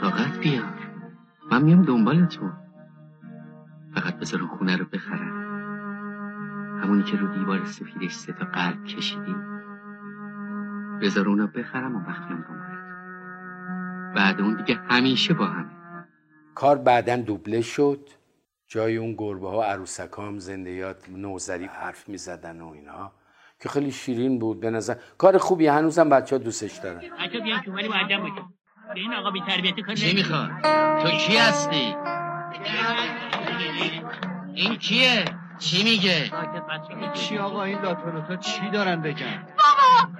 طاقت 0.01 0.39
بیار. 0.39 0.73
من 1.51 1.63
میام 1.63 1.81
دنبال 1.81 2.25
تو. 2.25 2.64
فقط 3.95 4.15
بذار 4.15 4.41
اون 4.41 4.49
خونه 4.57 4.77
رو 4.77 4.85
بخرم. 4.85 5.45
همونی 6.83 7.03
که 7.03 7.17
رو 7.17 7.27
دیوار 7.27 7.65
سفیدش 7.65 8.11
سه 8.11 8.33
تا 8.33 8.45
قلب 8.45 8.83
کشیدی 8.83 9.35
بذار 11.01 11.29
اونو 11.29 11.47
بخرم 11.47 11.95
و 11.95 11.99
دنبال 11.99 12.41
تو 12.41 12.55
بعد 14.15 14.41
اون 14.41 14.55
دیگه 14.55 14.79
همیشه 14.89 15.33
با 15.33 15.45
همه. 15.45 15.71
کار 16.55 16.77
بعدا 16.77 17.15
دوبله 17.15 17.61
شد. 17.61 18.09
جای 18.67 18.97
اون 18.97 19.15
گربه 19.17 19.49
ها 19.49 19.63
عروسک 19.63 20.09
هم 20.17 20.39
زنده 20.39 20.71
یاد 20.71 20.97
نوزری 21.09 21.65
حرف 21.65 22.09
می 22.09 22.17
زدن 22.17 22.61
و 22.61 22.67
اینها 22.67 23.11
که 23.59 23.69
خیلی 23.69 23.91
شیرین 23.91 24.39
بود 24.39 24.59
به 24.59 24.69
نظر. 24.69 24.95
کار 25.17 25.37
خوبی 25.37 25.67
هنوزم 25.67 26.09
بچه 26.09 26.35
ها 26.35 26.43
دوستش 26.43 26.77
دارن. 26.77 26.97
بچه 26.99 27.39
بیان 27.39 27.61
تو 27.61 27.71
ولی 27.71 27.87
معدم 27.87 28.21
باشه. 28.21 28.33
به 28.93 28.99
این 28.99 29.13
آقا 29.13 29.31
بی 29.31 29.41
تربیتی 29.41 29.81
کار 29.81 29.95
چی 29.95 30.15
می‌خواد؟ 30.15 30.49
تو 31.01 31.09
کی 31.09 31.37
هستی؟ 31.37 31.95
این 34.55 34.75
کیه؟ 34.77 35.25
چی 35.59 35.83
میگه؟ 35.83 36.31
چی 37.13 37.37
آقا 37.37 37.63
این 37.63 37.81
داتولوتا 37.81 38.35
چی 38.35 38.69
دارن 38.69 39.01
بگن؟ 39.01 39.47
بابا! 39.57 40.11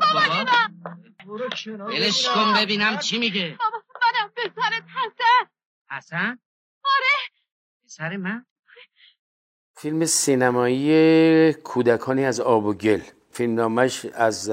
بابا 0.00 0.44
بابا؟ 0.44 1.86
بلش 1.86 2.28
کن 2.28 2.54
ببینم 2.62 2.98
چی 2.98 3.18
میگه. 3.18 3.56
بابا 3.58 3.82
منم 4.02 4.30
پسرت 4.36 4.82
حسن 4.82 5.50
حسن؟ 5.90 6.38
آره. 6.84 7.16
پسر 7.84 8.16
من؟ 8.16 8.46
فیلم 9.76 10.04
سینمایی 10.04 11.52
کودکانی 11.52 12.24
از 12.24 12.40
آب 12.40 12.64
و 12.64 12.74
گل. 12.74 13.00
فیلم 13.32 13.54
نامش 13.54 14.06
از 14.14 14.50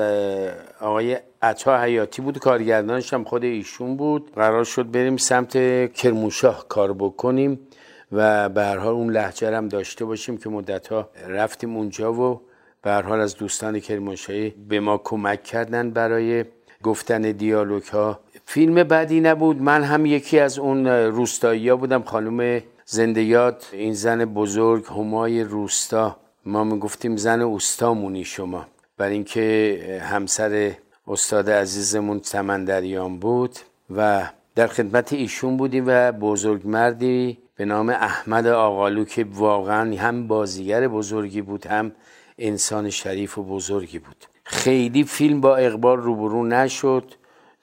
آقای 0.79 1.19
عطا 1.41 1.81
حیاتی 1.81 2.21
بود 2.21 2.39
کارگردانش 2.39 3.13
هم 3.13 3.23
خود 3.23 3.43
ایشون 3.43 3.97
بود. 3.97 4.33
قرار 4.35 4.63
شد 4.63 4.91
بریم 4.91 5.17
سمت 5.17 5.53
کرموشاه 5.93 6.67
کار 6.67 6.93
بکنیم. 6.93 7.67
و 8.11 8.49
به 8.49 8.65
حال 8.65 8.93
اون 8.93 9.11
لهجه 9.11 9.57
هم 9.57 9.67
داشته 9.67 10.05
باشیم 10.05 10.37
که 10.37 10.49
مدت 10.49 10.87
ها 10.87 11.09
رفتیم 11.27 11.77
اونجا 11.77 12.13
و 12.13 12.41
به 12.81 12.93
حال 12.93 13.19
از 13.19 13.35
دوستان 13.35 13.79
کرمانشاهی 13.79 14.49
به 14.49 14.79
ما 14.79 14.97
کمک 14.97 15.43
کردن 15.43 15.91
برای 15.91 16.45
گفتن 16.83 17.21
دیالوگ 17.21 17.83
ها 17.83 18.19
فیلم 18.45 18.83
بعدی 18.83 19.21
نبود. 19.21 19.61
من 19.61 19.83
هم 19.83 20.05
یکی 20.05 20.39
از 20.39 20.59
اون 20.59 20.87
روستایی 20.87 21.73
بودم 21.73 22.01
خانم 22.01 22.61
زنده 22.85 23.21
یاد 23.21 23.63
این 23.71 23.93
زن 23.93 24.25
بزرگ 24.25 24.85
همای 24.85 25.43
روستا. 25.43 26.17
ما 26.45 26.63
می‌گفتیم 26.63 27.17
زن 27.17 27.41
اوستامونی 27.41 28.23
شما. 28.23 28.65
برای 28.97 29.13
اینکه 29.13 30.01
همسر 30.03 30.71
استاد 31.07 31.49
عزیزمون 31.49 32.21
سمندریان 32.23 33.19
بود 33.19 33.59
و 33.95 34.29
در 34.55 34.67
خدمت 34.67 35.13
ایشون 35.13 35.57
بودیم 35.57 35.83
و 35.87 36.11
بزرگمردی 36.11 37.37
به 37.61 37.65
نام 37.65 37.89
احمد 37.89 38.47
آقالو 38.47 39.05
که 39.05 39.25
واقعا 39.29 39.95
هم 39.97 40.27
بازیگر 40.27 40.87
بزرگی 40.87 41.41
بود 41.41 41.65
هم 41.65 41.91
انسان 42.37 42.89
شریف 42.89 43.37
و 43.37 43.43
بزرگی 43.43 43.99
بود. 43.99 44.25
خیلی 44.43 45.03
فیلم 45.03 45.41
با 45.41 45.55
اقبال 45.55 45.97
روبرو 45.97 46.45
نشد 46.45 47.13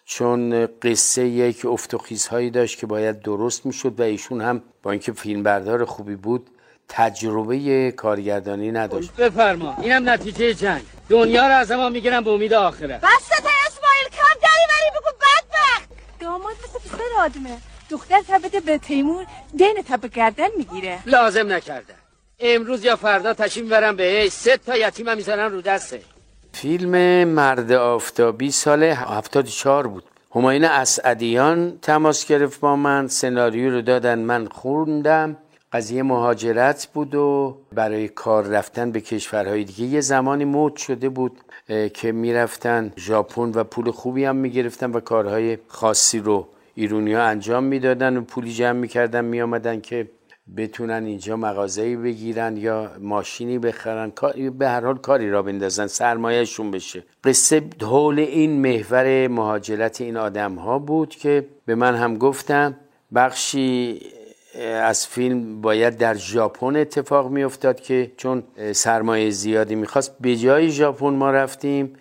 چون 0.05 0.67
قصه 0.67 1.27
یک 1.27 1.67
افتخیزهایی 1.67 2.51
داشت 2.51 2.79
که 2.79 2.87
باید 2.87 3.21
درست 3.21 3.67
می‌شد 3.67 4.01
و 4.01 4.03
ایشون 4.03 4.41
هم 4.41 4.63
با 4.83 4.91
اینکه 4.91 5.13
فیلمبردار 5.13 5.85
خوبی 5.85 6.17
بود 6.17 6.51
تجربه 6.89 7.91
کارگردانی 7.97 8.73
نداشت. 8.73 9.17
بفرما 9.17 9.77
اینم 9.83 10.09
نتیجه 10.09 10.55
جنگ. 10.55 10.83
دنیا 11.09 11.47
رو 11.47 11.55
از 11.55 11.73
ما 11.73 11.89
می‌گیرن 11.89 12.21
به 12.21 12.31
امید 12.31 12.55
آخرت. 12.55 13.01
بسته 13.01 13.37
تا 13.43 13.51
اسماعیل 13.67 14.09
کم 14.13 14.41
دری 14.43 14.65
بری 14.69 14.91
بکن 15.01 15.17
بدبخت. 15.21 15.89
داماد 16.21 16.57
مثل 16.65 16.79
پسر 16.79 17.25
آدمه. 17.25 17.59
دختر 17.91 18.21
تبده 18.29 18.61
به 18.61 18.79
تیمور 18.79 19.27
دین 19.57 19.75
تب 19.89 20.07
گردن 20.07 20.49
می‌گیره. 20.57 20.99
لازم 21.07 21.53
نکردن 21.53 21.95
امروز 22.41 22.85
یا 22.85 22.97
فردا 22.97 23.35
تشیم 23.35 23.69
برم 23.69 23.97
به 23.97 24.29
سه 24.31 24.57
تا 24.57 24.77
یتیم 24.77 25.15
می‌زنن 25.17 25.53
رو 25.53 25.61
دسته 25.61 26.01
فیلم 26.53 27.25
مرد 27.29 27.73
آفتابی 27.73 28.51
سال 28.51 28.83
74 28.83 29.87
بود. 29.87 30.05
هماین 30.35 30.65
اسعدیان 30.65 31.79
تماس 31.83 32.27
گرفت 32.27 32.61
با 32.61 32.77
من 32.77 33.09
سناریو 33.09 33.71
رو 33.71 33.83
دادن 33.83 34.19
من 34.19 34.47
خوندم. 34.47 35.37
قضیه 35.73 36.03
مهاجرت 36.03 36.89
بود 36.95 37.15
و 37.15 37.57
برای 37.73 38.09
کار 38.09 38.45
رفتن 38.45 38.93
به 38.93 39.01
کشورهای 39.01 39.65
دیگه 39.65 39.85
یه 39.85 40.01
زمانی 40.01 40.45
مود 40.45 40.77
شده 40.77 41.09
بود 41.09 41.41
که 41.95 42.13
می‌رفتن 42.13 42.93
ژاپن 42.99 43.53
و 43.55 43.65
پول 43.65 43.91
خوبی 43.91 44.25
هم 44.25 44.37
می‌گرفتن 44.37 44.91
و 44.91 45.01
کارهای 45.01 45.59
خاصی 45.69 46.19
رو 46.19 46.49
ایرونی 46.79 47.15
ها 47.15 47.23
انجام 47.23 47.65
می‌دادن 47.65 48.17
و 48.17 48.21
پولی 48.21 48.53
جمع 48.53 48.79
می‌کردن 48.79 49.25
میامدن 49.25 49.81
که 49.81 50.11
بتونن 50.57 51.05
اینجا 51.05 51.37
مغازه‌ای 51.37 51.97
بگیرن 51.97 52.57
یا 52.57 52.91
ماشینی 53.01 53.59
بخرن. 53.59 54.13
به 54.59 54.69
هر 54.69 54.81
حال 54.81 54.99
کاری 54.99 55.31
را 55.31 55.43
بندازن 55.43 55.87
سرمایهشون 55.87 56.71
بشه. 56.71 57.05
قصه 57.25 57.63
حول 57.83 58.19
این 58.19 58.61
محور 58.61 59.29
مهاجرت 59.29 60.01
این 60.01 60.17
آدم 60.17 60.55
ها 60.55 60.79
بود 60.79 61.09
که 61.09 61.47
به 61.67 61.75
من 61.75 61.95
هم 61.95 62.19
گفتم 62.19 62.77
بخشی 63.15 64.01
از 64.83 65.07
فیلم 65.07 65.61
باید 65.61 65.97
در 65.97 66.15
ژاپن 66.15 66.77
اتفاق 66.77 67.31
میافتاد 67.31 67.81
که 67.81 68.13
چون 68.17 68.43
سرمایه 68.73 69.31
زیادی 69.31 69.75
می‌خواست 69.75 70.19
به 70.21 70.37
جای 70.37 70.71
ژاپن 70.71 71.11
ما 71.11 71.31
رفتیم. 71.31 71.93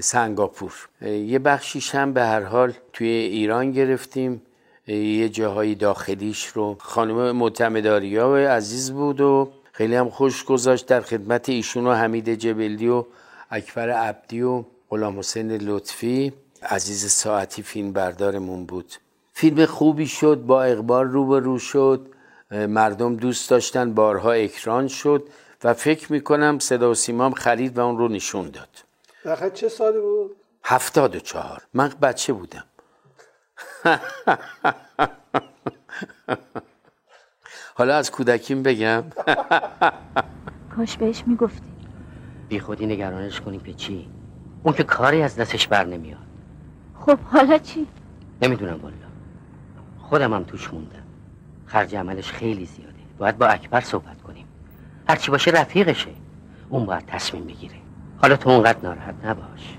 سنگاپور. 0.00 0.88
یه 1.02 1.38
بخشیش 1.38 1.94
هم 1.94 2.12
به 2.12 2.22
هر 2.22 2.42
حال 2.42 2.72
توی 2.92 3.08
ایران 3.08 3.72
گرفتیم. 3.72 4.42
یه 4.86 5.28
جاهای 5.28 5.74
داخلیش 5.74 6.46
رو. 6.46 6.76
خانم 6.80 7.32
معتمداریا 7.36 8.36
عزیز 8.36 8.92
بود 8.92 9.20
و 9.20 9.50
خیلی 9.72 9.94
هم 9.94 10.10
خوش 10.10 10.44
گذاشت 10.44 10.86
در 10.86 11.00
خدمت 11.00 11.48
ایشون 11.48 11.86
و 11.86 11.92
حمید 11.92 12.34
جبلی 12.34 12.88
و 12.88 13.04
اکبر 13.50 13.90
عبدی 13.90 14.42
و 14.42 14.64
غلام 14.90 15.18
حسین 15.18 15.52
لطفی. 15.52 16.32
عزیز 16.62 17.10
ساعتی 17.10 17.62
فیلم 17.62 17.92
بردارمون 17.92 18.64
بود. 18.64 18.92
فیلم 19.32 19.66
خوبی 19.66 20.06
شد 20.06 20.42
با 20.46 20.62
اقبال 20.62 21.06
روبرو 21.06 21.58
شد. 21.58 22.06
مردم 22.50 23.16
دوست 23.16 23.50
داشتن 23.50 23.94
بارها 23.94 24.32
اکران 24.32 24.88
شد 24.88 25.28
و 25.64 25.74
فکر 25.74 26.12
می‌کنم 26.12 26.58
صدا 26.58 26.90
و 26.90 26.94
سیمام 26.94 27.32
خرید 27.32 27.78
و 27.78 27.86
اون 27.86 27.98
رو 27.98 28.08
نشون 28.08 28.50
داد. 28.50 28.83
دقیقا 29.24 29.48
چه 29.48 29.68
سالی 29.68 30.00
بود؟ 30.00 30.36
هفتاد 30.64 31.16
و 31.16 31.20
چهار. 31.20 31.62
من 31.74 31.88
بچه 32.02 32.32
بودم. 32.32 32.64
حالا 37.74 37.96
از 37.96 38.10
کودکیم 38.10 38.62
بگم. 38.62 39.04
کاش 40.76 40.96
بهش 40.96 41.24
می‌گفتی. 41.26 41.72
بی 42.48 42.60
خودی 42.60 42.86
نگرانش 42.86 43.40
کنی 43.40 43.58
به 43.58 43.72
چی؟ 43.72 44.10
اون 44.62 44.74
که 44.74 44.84
کاری 44.84 45.22
از 45.22 45.36
دستش 45.36 45.68
بر 45.68 45.84
نمیاد. 45.84 46.26
خب 47.00 47.18
حالا 47.18 47.58
چی؟ 47.58 47.86
نمی‌دونم 48.42 48.80
والا. 48.82 48.94
خودم 49.98 50.34
هم 50.34 50.44
توش 50.44 50.72
موندم. 50.72 51.04
خرج 51.66 51.96
عملش 51.96 52.32
خیلی 52.32 52.66
زیاده. 52.66 52.94
باید 53.18 53.38
با 53.38 53.46
اکبر 53.46 53.80
صحبت 53.80 54.22
کنیم. 54.22 54.48
هرچی 55.08 55.30
باشه 55.30 55.50
رفیقشه. 55.50 56.10
اون 56.68 56.86
باید 56.86 57.06
تصمیم 57.06 57.44
بگیره. 57.44 57.83
حالا 58.24 58.36
تو 58.36 58.50
اونقدر 58.50 58.78
ناراحت 58.82 59.14
نباش. 59.24 59.78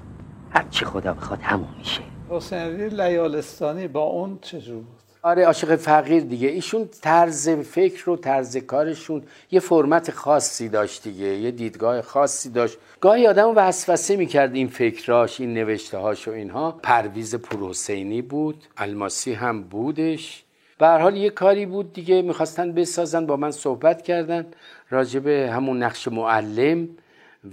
هرچی 0.50 0.86
خدا 0.86 1.14
بخواد 1.14 1.40
همون 1.42 1.68
میشه. 1.78 2.02
حسین 2.30 2.82
لیالستانی 2.82 3.88
با 3.88 4.02
اون 4.04 4.40
چجور 4.42 4.76
بود؟ 4.76 4.88
آره 5.22 5.46
عاشق 5.46 5.76
فقیر 5.76 6.24
دیگه. 6.24 6.48
ایشون 6.48 6.90
طرز 7.02 7.50
فکر 7.50 8.10
و 8.10 8.16
طرز 8.16 8.58
کارشون 8.58 9.24
یه 9.52 9.60
فرمت 9.60 10.12
خاصی 10.12 10.70
داشت 10.70 11.04
دیگه 11.04 11.26
یه 11.26 11.52
دیدگاه 11.52 12.02
خاصی 12.02 12.50
داشت. 12.50 12.78
گاهی 13.02 13.28
آدم 13.28 13.54
وسوسه 13.56 14.16
می‌کرد 14.16 14.56
این 14.56 14.68
فکراش 14.68 15.42
این 15.42 15.54
نوشته 15.54 15.98
هاش 15.98 16.28
و 16.28 16.32
اینها. 16.32 16.72
پرویز 16.84 17.36
پروسینی 17.36 18.22
بود 18.22 18.64
الماسی 18.78 19.34
هم 19.34 19.64
بودش. 19.64 20.44
به 20.80 20.88
هر 20.88 21.00
حال 21.00 21.18
یه 21.18 21.30
کاری 21.30 21.66
بود 21.66 21.94
دیگه 21.94 22.22
می‌خواستن 22.22 22.72
بسازن 22.72 23.26
با 23.26 23.38
من 23.38 23.52
صحبت 23.52 24.02
کردن. 24.02 24.46
راجب 24.90 25.28
همون 25.28 25.84
نقش 25.84 26.08
معلم. 26.08 26.88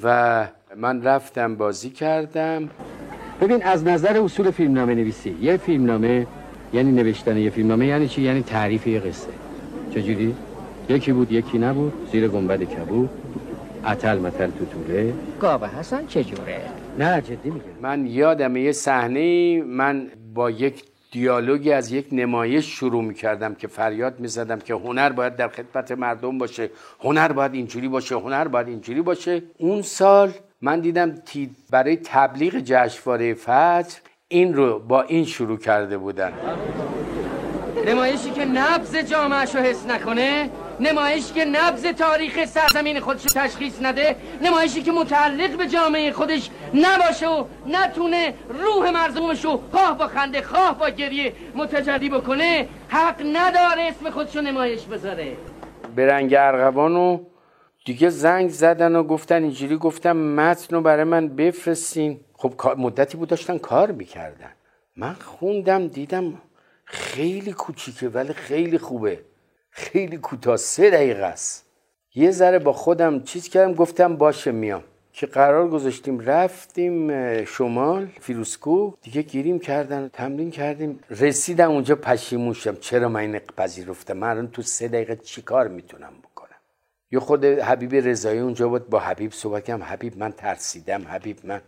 و 0.03 0.47
من 0.77 1.03
رفتم 1.03 1.57
بازی 1.57 1.91
کردم. 1.91 2.69
ببین 3.41 3.63
از 3.63 3.85
نظر 3.85 4.21
اصول 4.21 4.51
فیلمنامه 4.51 4.95
نویسی 4.95 5.37
یه 5.41 5.57
فیلمنامه 5.57 6.27
یعنی 6.73 6.93
نوشتن 6.93 7.37
یه 7.37 7.51
فیلمنامه 7.51 7.87
یعنی 7.87 8.09
چی؟ 8.09 8.23
یعنی 8.23 8.43
تعریف 8.43 8.87
یه 8.87 9.01
قصه. 9.01 9.29
چجوری؟ 9.95 10.35
یکی 10.89 11.13
بود 11.13 11.33
یکی 11.33 11.59
نبود 11.59 11.93
زیر 12.13 12.29
گنبد 12.29 12.63
کبود 12.63 13.11
اتل 13.87 14.19
متل 14.19 14.51
تو 14.51 14.65
توله 14.65 15.13
گاوه 15.41 15.79
حسن 15.79 16.07
چجوره؟ 16.07 16.61
نه 16.99 17.21
جدی 17.21 17.51
میگه 17.51 17.65
من 17.83 18.07
یادم 18.07 18.57
یه 18.57 18.73
صحنه 18.73 19.63
من 19.63 20.09
با 20.35 20.51
یک 20.51 20.85
دیالوگی 21.13 21.73
از 21.73 21.93
یک 21.93 22.07
نمایش 22.13 22.67
شروع 22.67 23.05
می‌کردم 23.05 23.55
که 23.55 23.69
فریاد 23.69 24.21
می‌زدم 24.21 24.59
که 24.59 24.75
هنر 24.75 25.11
باید 25.11 25.37
در 25.37 25.49
خدمت 25.49 25.93
مردم 25.93 26.39
باشه 26.39 26.71
هنر 27.01 27.33
باید 27.33 27.55
اینجوری 27.55 27.89
باشه 27.89 28.15
هنر 28.15 28.49
باید 28.49 28.69
اینجوری 28.69 29.03
باشه. 29.03 29.43
اون 29.59 29.83
سال 29.83 30.33
من 30.61 30.81
دیدم 30.81 31.15
برای 31.71 31.97
تبلیغ 31.97 32.57
جشنواره 32.65 33.35
فجر 33.35 33.95
این 34.29 34.55
رو 34.55 34.79
با 34.79 35.03
این 35.03 35.25
شروع 35.25 35.59
کرده 35.59 35.99
بودن. 35.99 36.33
نمایشی 37.87 38.31
که 38.31 38.45
نبز 38.45 38.97
جامعهشو 38.97 39.59
حس 39.59 39.87
نکنه 39.87 40.51
نمایشی 40.81 41.35
که 41.35 41.45
نبز 41.45 41.87
تاریخ 41.87 42.45
سرزمین 42.45 43.01
خودشو 43.01 43.29
تشخیص 43.29 43.83
نده 43.83 44.17
نمایشی 44.43 44.83
که 44.83 44.93
متعلق 44.93 45.57
به 45.57 45.67
جامعه 45.67 46.13
خودش 46.13 46.51
نباشه 46.75 47.29
و 47.29 47.45
نتونه 47.67 48.35
روح 48.49 48.91
مرزومشو 48.91 49.61
خواه 49.71 49.99
با 49.99 50.07
خنده 50.07 50.43
خواه 50.43 50.79
با 50.79 50.89
گریه 50.89 51.33
متجلی 51.55 52.09
بکنه 52.09 52.69
حق 52.89 53.23
نداره 53.33 53.83
اسم 53.83 54.11
خودشو 54.11 54.41
نمایش 54.41 54.83
بذاره. 54.85 55.37
به 55.97 56.07
رنگ 56.07 56.37
دیگه 57.85 58.11
زنگ 58.11 58.51
زدن 58.51 58.97
و 58.97 59.03
گفتن 59.03 59.43
اینجوری 59.43 59.77
گفتم 59.77 60.17
متن 60.17 60.77
رو 60.77 60.83
برای 60.83 61.05
من 61.05 61.29
بفرستین. 61.29 62.21
خب 62.35 62.55
مدتی 62.79 63.17
بود 63.17 63.29
داشتن 63.29 63.59
کار 63.59 63.93
می‌کردن. 63.93 64.51
من 64.97 65.15
خوندم 65.15 65.89
دیدم 65.89 66.43
خیلی 66.85 67.53
کوچیکه 67.53 68.09
ولی 68.09 68.33
خیلی 68.33 68.79
خوبه. 68.79 69.21
خیلی 69.75 70.17
کوتاه 70.17 70.57
سه 70.57 70.91
دقیقه 70.91 71.25
است. 71.25 71.67
یه 72.15 72.31
ذره 72.31 72.59
با 72.59 72.73
خودم 72.73 73.23
چیز 73.23 73.49
کردم 73.49 73.75
گفتم 73.75 74.17
باشه 74.17 74.53
میام. 74.53 74.85
که 75.13 75.27
قرار 75.27 75.69
گذاشتیم 75.69 76.21
رفتیم 76.21 77.45
شمال 77.45 78.09
فیروسکو 78.21 78.93
دیگه 79.03 79.23
گیریم 79.23 79.59
کردن 79.59 80.11
تمرین 80.13 80.51
کردیم. 80.51 81.01
رسیدم 81.11 81.71
اونجا 81.71 81.97
پشیمون 81.97 82.53
شدم 82.53 82.77
چرا 82.77 83.09
من 83.09 83.21
این 83.21 83.39
پذیرفتم 83.39 84.17
من 84.17 84.29
الان 84.29 84.51
تو 84.51 84.63
سه 84.63 84.89
دقیقه 84.89 85.17
چیکار 85.17 85.69
می‌تونم 85.69 86.13
بکنم؟ 86.23 86.57
یه 87.11 87.19
خود 87.19 87.45
حبیب 87.45 87.95
رضایی 87.95 88.39
اونجا 88.39 88.69
بود 88.69 88.91
با 88.91 88.99
حبیب 88.99 89.33
صحبت 89.33 89.65
کردم. 89.65 89.83
حبیب 89.83 90.19
من 90.19 90.33
ترسیدم. 90.33 91.03
حبیب 91.09 91.37
من 91.45 91.61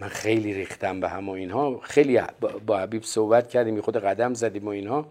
من 0.00 0.08
خیلی 0.08 0.54
ریختم 0.54 1.00
به 1.00 1.08
هم 1.08 1.28
و 1.28 1.32
اینها. 1.32 1.78
خیلی 1.78 2.20
با 2.66 2.78
حبیب 2.78 3.02
صحبت 3.02 3.48
کردیم. 3.48 3.80
خود 3.80 3.96
قدم 3.96 4.34
زدیم 4.34 4.64
و 4.64 4.68
اینها. 4.68 5.06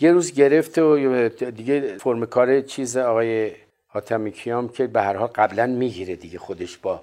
یه 0.00 0.12
روز 0.12 0.32
گرفته 0.32 0.82
و 0.82 1.28
دیگه 1.28 1.96
فرم 1.98 2.26
کار 2.26 2.60
چیز 2.60 2.96
آقای 2.96 3.52
حاتمی 3.86 4.32
کیام 4.32 4.68
که 4.68 4.86
به 4.86 5.02
هر 5.02 5.16
حال 5.16 5.28
قبلا 5.28 5.66
می‌گیره 5.66 6.16
دیگه 6.16 6.38
خودش 6.38 6.76
با 6.76 7.00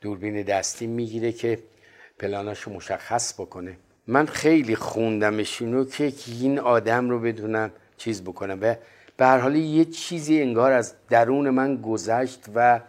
دوربین 0.00 0.42
دستی 0.42 0.86
می‌گیره 0.86 1.32
که 1.32 1.58
پلاناشو 2.18 2.70
مشخص 2.70 3.40
بکنه. 3.40 3.76
من 4.06 4.26
خیلی 4.26 4.76
خوندمش 4.76 5.62
اینو 5.62 5.84
که 5.84 6.12
این 6.26 6.58
آدم 6.58 7.10
رو 7.10 7.18
بدونم 7.18 7.70
چیز 7.96 8.22
بکنم 8.22 8.60
به 8.60 8.78
هر 9.20 9.38
حال 9.38 9.56
یه 9.56 9.84
چیزی 9.84 10.42
انگار 10.42 10.72
از 10.72 10.94
درون 11.10 11.50
من 11.50 11.76
گذشت 11.76 12.44
و 12.54 12.80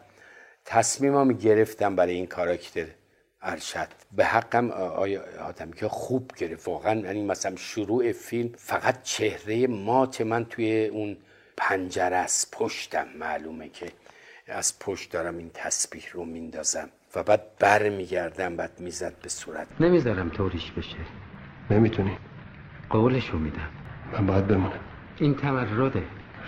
تصمیمم 0.66 1.34
گرفتم 1.34 1.96
برای 1.96 2.14
این 2.14 2.28
کاراکتر. 2.28 2.86
ارشد. 3.42 3.88
به 4.12 4.26
حقم 4.26 4.72
آیا 4.72 5.22
حاتمی 5.40 5.74
که 5.74 5.88
خوب 5.88 6.32
گرفت؟ 6.38 6.68
واقعا 6.68 7.00
یعنی 7.00 7.26
مثلا 7.26 7.56
شروع 7.56 8.12
فیلم 8.12 8.50
فقط 8.58 9.04
چهره 9.04 9.68
مات 9.68 10.22
من 10.22 10.46
توی 10.46 10.86
اون 10.86 11.18
پنجره 11.58 12.16
از 12.16 12.48
پشتم. 12.52 13.08
معلومه 13.20 13.70
که 13.70 13.92
از 14.48 14.80
پشت 14.80 15.12
دارم 15.12 15.38
این 15.38 15.52
تسبیح 15.54 16.04
رو 16.14 16.26
میندازم 16.26 16.90
و 17.16 17.24
بعد 17.24 17.42
بر 17.60 17.90
میگردم 17.90 18.56
بعد 18.56 18.80
می‌زد 18.80 19.14
به 19.22 19.30
صورت. 19.30 19.68
نمی‌ذارم 19.80 20.30
طوریش 20.30 20.72
بشه. 20.72 20.98
نمی‌تونی. 21.72 22.18
قولشو 22.90 23.38
میدم. 23.38 23.70
من 24.14 24.26
باید 24.26 24.48
بمونم. 24.48 24.80
این 25.18 25.36
تمرده. 25.36 26.04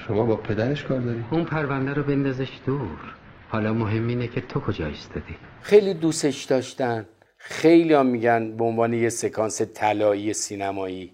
شما 0.08 0.26
با 0.26 0.36
پدرش 0.36 0.84
کار 0.84 1.00
داری؟ 1.00 1.26
اون 1.32 1.46
پرونده 1.46 1.94
رو 1.94 2.04
بندازش 2.04 2.60
دور. 2.66 3.16
حالا 3.54 3.74
مهم 3.74 4.08
اینه 4.08 4.28
که 4.28 4.42
تو 4.42 4.60
کجا 4.60 4.88
ایستادی؟ 4.88 5.36
خیلی 5.62 5.94
دوستش 5.94 6.44
داشتن. 6.44 7.06
خیلی 7.38 7.94
هم 7.94 8.06
میگن 8.06 8.58
به 8.58 8.64
عنوان 8.64 8.94
یه 8.94 9.10
سکانس 9.10 9.62
طلایی 9.62 10.34
سینمایی. 10.34 11.14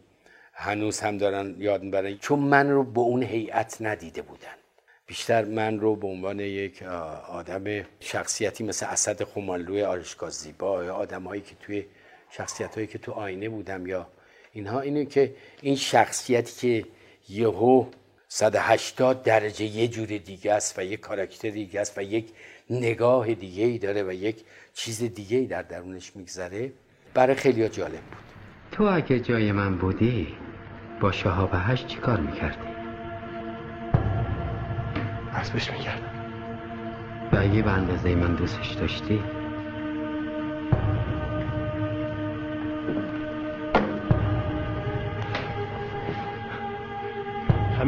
هنوز 0.54 1.00
هم 1.00 1.18
دارن 1.18 1.56
یاد 1.58 1.84
می‌برن. 1.84 2.18
چون 2.18 2.40
من 2.40 2.70
رو 2.70 2.84
به 2.84 3.00
اون 3.00 3.24
هیئت 3.24 3.78
ندیده 3.82 4.22
بودن. 4.22 4.58
بیشتر 5.08 5.46
من 5.46 5.80
رو 5.80 5.96
به 5.96 6.08
عنوان 6.08 6.40
یک 6.40 6.84
آدم 7.30 7.64
شخصیتی 8.00 8.64
مثل 8.64 8.86
اسد 8.90 9.24
خمالوی 9.24 9.84
آرشگاه 9.84 10.30
زیبا 10.30 10.84
یا 10.84 10.96
آدم 10.96 11.24
هایی 11.24 11.42
که 11.42 11.56
توی 11.56 11.86
شخصیت 12.30 12.76
هایی 12.76 12.88
که 12.88 12.98
تو 12.98 13.12
آینه 13.12 13.50
بودم 13.50 13.88
یا 13.88 14.08
اینها. 14.54 14.80
اینه 14.80 15.06
که 15.06 15.36
این 15.62 15.76
شخصیتی 15.76 16.84
که 16.84 16.90
یهو 17.30 17.86
180 18.32 19.24
درجه 19.24 19.66
یه 19.66 19.88
جور 19.88 20.08
دیگه 20.08 20.54
است 20.54 20.80
و 20.80 20.84
یک 20.84 21.00
کاراکتر 21.00 21.50
دیگه 21.50 21.82
است 21.82 21.98
و 21.98 22.02
یک 22.02 22.26
نگاه 22.70 23.34
دیگه 23.34 23.66
ای 23.66 23.78
داره 23.78 24.04
و 24.04 24.12
یک 24.12 24.36
چیز 24.74 25.04
دیگه 25.04 25.38
ای 25.38 25.46
در 25.46 25.62
درونش 25.62 26.16
میگذره. 26.16 26.72
برای 27.14 27.36
خیلی 27.36 27.70
جالب 27.70 27.92
بود. 27.92 28.24
تو 28.72 28.84
اگه 28.84 29.20
جای 29.20 29.52
من 29.52 29.78
بودی 29.78 30.28
با 31.02 31.12
شهاب 31.12 31.50
هشت 31.54 31.88
چی 31.88 31.98
کار 31.98 32.20
می‌کردی؟ 32.20 32.68
حسبش 35.34 35.72
می‌کردم. 35.72 36.20
و 37.34 37.38
اگه 37.38 37.62
به 37.62 37.72
اندازه 37.72 38.16
من 38.16 38.36
دوستش 38.36 38.72
داشتی؟ 38.72 39.24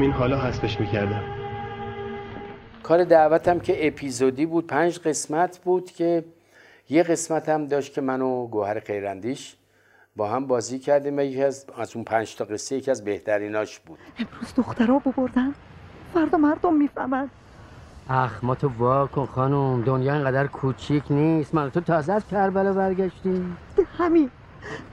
همین 0.01 0.13
حالا 0.13 0.41
حسبش 0.41 0.79
می‌کردم. 0.79 1.23
کار 2.83 3.03
دعوتم 3.03 3.59
که 3.59 3.87
اپیزودی 3.87 4.45
بود 4.45 4.67
پنج 4.67 4.99
قسمت 4.99 5.59
بود 5.63 5.91
که 5.91 6.23
یه 6.89 7.03
قسمت 7.03 7.49
هم 7.49 7.65
داشت 7.65 7.93
که 7.93 8.01
منو 8.01 8.47
گوهر 8.47 8.79
خیراندیش 8.79 9.55
با 10.15 10.29
هم 10.29 10.47
بازی 10.47 10.79
کردیم 10.79 11.17
و 11.17 11.21
یکی 11.21 11.43
از 11.43 11.65
از 11.77 11.95
اون 11.95 12.05
پنج 12.05 12.35
تا 12.35 12.45
قصه 12.45 12.75
یکی 12.75 12.91
از 12.91 13.03
بهتریناش 13.05 13.79
بود. 13.79 13.99
امروز 14.19 14.53
دخترها 14.55 14.99
ببردن؟ 14.99 15.53
فردا 16.13 16.37
مردم 16.37 16.73
می‌فهمن. 16.73 17.29
اخ 18.09 18.43
ما 18.43 18.55
تو 18.55 18.67
وا 18.67 19.07
کن 19.07 19.25
خانم. 19.25 19.81
دنیا 19.81 20.13
اینقدر 20.13 20.47
کوچیک 20.47 21.03
نیست. 21.09 21.55
من 21.55 21.69
تو 21.69 21.81
تازه 21.81 22.13
از 22.13 22.27
کربلا 22.27 22.73
برگشتیم. 22.73 23.57
همین. 23.97 24.29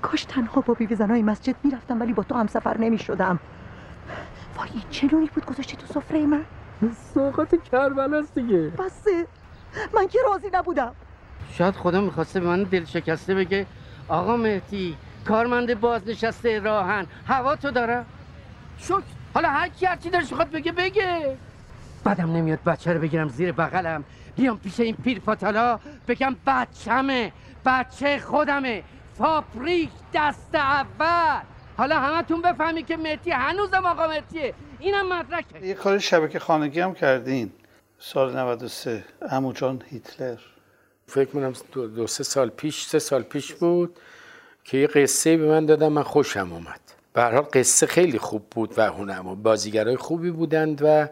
کاش 0.03 0.25
تنها 0.25 0.61
با 0.61 0.75
بیوی 0.75 0.95
زنای 0.95 1.23
مسجد 1.23 1.55
می‌رفتم 1.65 2.01
ولی 2.01 2.13
با 2.13 2.23
تو 2.23 2.35
هم 2.35 2.47
سفر 2.47 2.79
نمی‌شدم. 2.79 3.39
وای 4.59 4.69
این 4.73 4.83
چه 4.91 5.09
نوری 5.13 5.31
بود 5.35 5.47
گذاشتی 5.47 5.77
تو 5.77 5.87
سفره 5.87 6.27
من؟ 6.27 6.45
سوقات 7.15 7.63
کربلاست 7.71 8.35
دیگه. 8.35 8.59
بسه. 8.59 9.27
من 9.95 10.09
که 10.09 10.19
راضی 10.33 10.47
نبودم. 10.53 10.95
شاید 11.53 11.75
خدا 11.75 12.01
می‌خواسته 12.01 12.41
به 12.41 12.47
من 12.47 12.63
دل 12.63 12.85
شکسته 12.85 13.35
بگه 13.35 13.67
آقا 14.09 14.37
مهدی 14.37 14.97
کارمند 15.25 15.81
بازنشسته 15.81 16.59
راهن. 16.59 17.07
هوا 17.27 17.57
تو 17.57 17.71
داره؟ 17.71 18.05
شک. 18.79 18.93
حالا 19.35 19.49
هر 19.49 19.69
کی 19.69 19.87
هرچی 19.87 20.11
دارش 20.11 20.31
می‌خواد 20.31 20.51
بگه 20.51 20.73
بگه. 20.73 21.37
بعدم 22.05 22.33
نمیاد 22.33 22.65
بچه 22.67 22.93
رو 22.93 23.01
بگیرم 23.01 23.29
زیر 23.29 23.53
بغلم. 23.53 24.05
بیام 24.37 24.59
پیش 24.59 24.81
این 24.81 24.97
پیر 24.97 25.21
پاتالا 25.21 25.79
بگم 26.09 26.37
بچمه 26.47 27.33
بچه 27.65 28.19
خودمه. 28.19 28.83
فاپریک 29.19 29.91
دست 30.15 30.55
اول. 30.55 31.41
حالا 31.79 32.01
همتون 32.01 32.43
بفهمی 32.43 32.83
که 32.83 32.97
مهدی 32.97 33.31
هنوزم 33.31 33.87
آقا 33.87 34.07
مهدیه 34.09 34.55
اینم 34.79 35.09
مدرکه 35.13 35.67
یه 35.67 35.75
کار 35.75 35.99
شبکه 35.99 36.39
خانگی 36.39 36.81
هم 36.81 36.95
کردین. 36.95 37.51
سال 37.99 38.37
93 38.37 39.05
امو 39.31 39.53
جان 39.53 39.83
هیتلر. 39.91 40.37
فکر 41.07 41.25
کنم 41.25 41.53
دو, 41.73 41.87
دو 41.87 42.07
سه 42.07 42.25
سال 42.25 42.49
پیش 42.49 42.87
سه 42.87 42.99
سال 42.99 43.23
پیش 43.23 43.53
بود 43.53 43.97
که 44.65 44.79
یه 44.79 44.87
قصه 44.87 45.37
به 45.37 45.47
من 45.47 45.67
دادم 45.67 45.93
من 45.93 46.03
خوشم 46.03 46.53
اومد. 46.53 46.81
به 47.13 47.23
هر 47.23 47.31
حال 47.31 47.43
قصه 47.43 47.87
خیلی 47.87 48.19
خوب 48.19 48.47
بود 48.51 48.75
و 48.77 48.93
هنم 48.93 49.43
بازیگرای 49.43 49.97
خوبی 49.97 50.31
بودند 50.31 50.81
و 50.85 51.09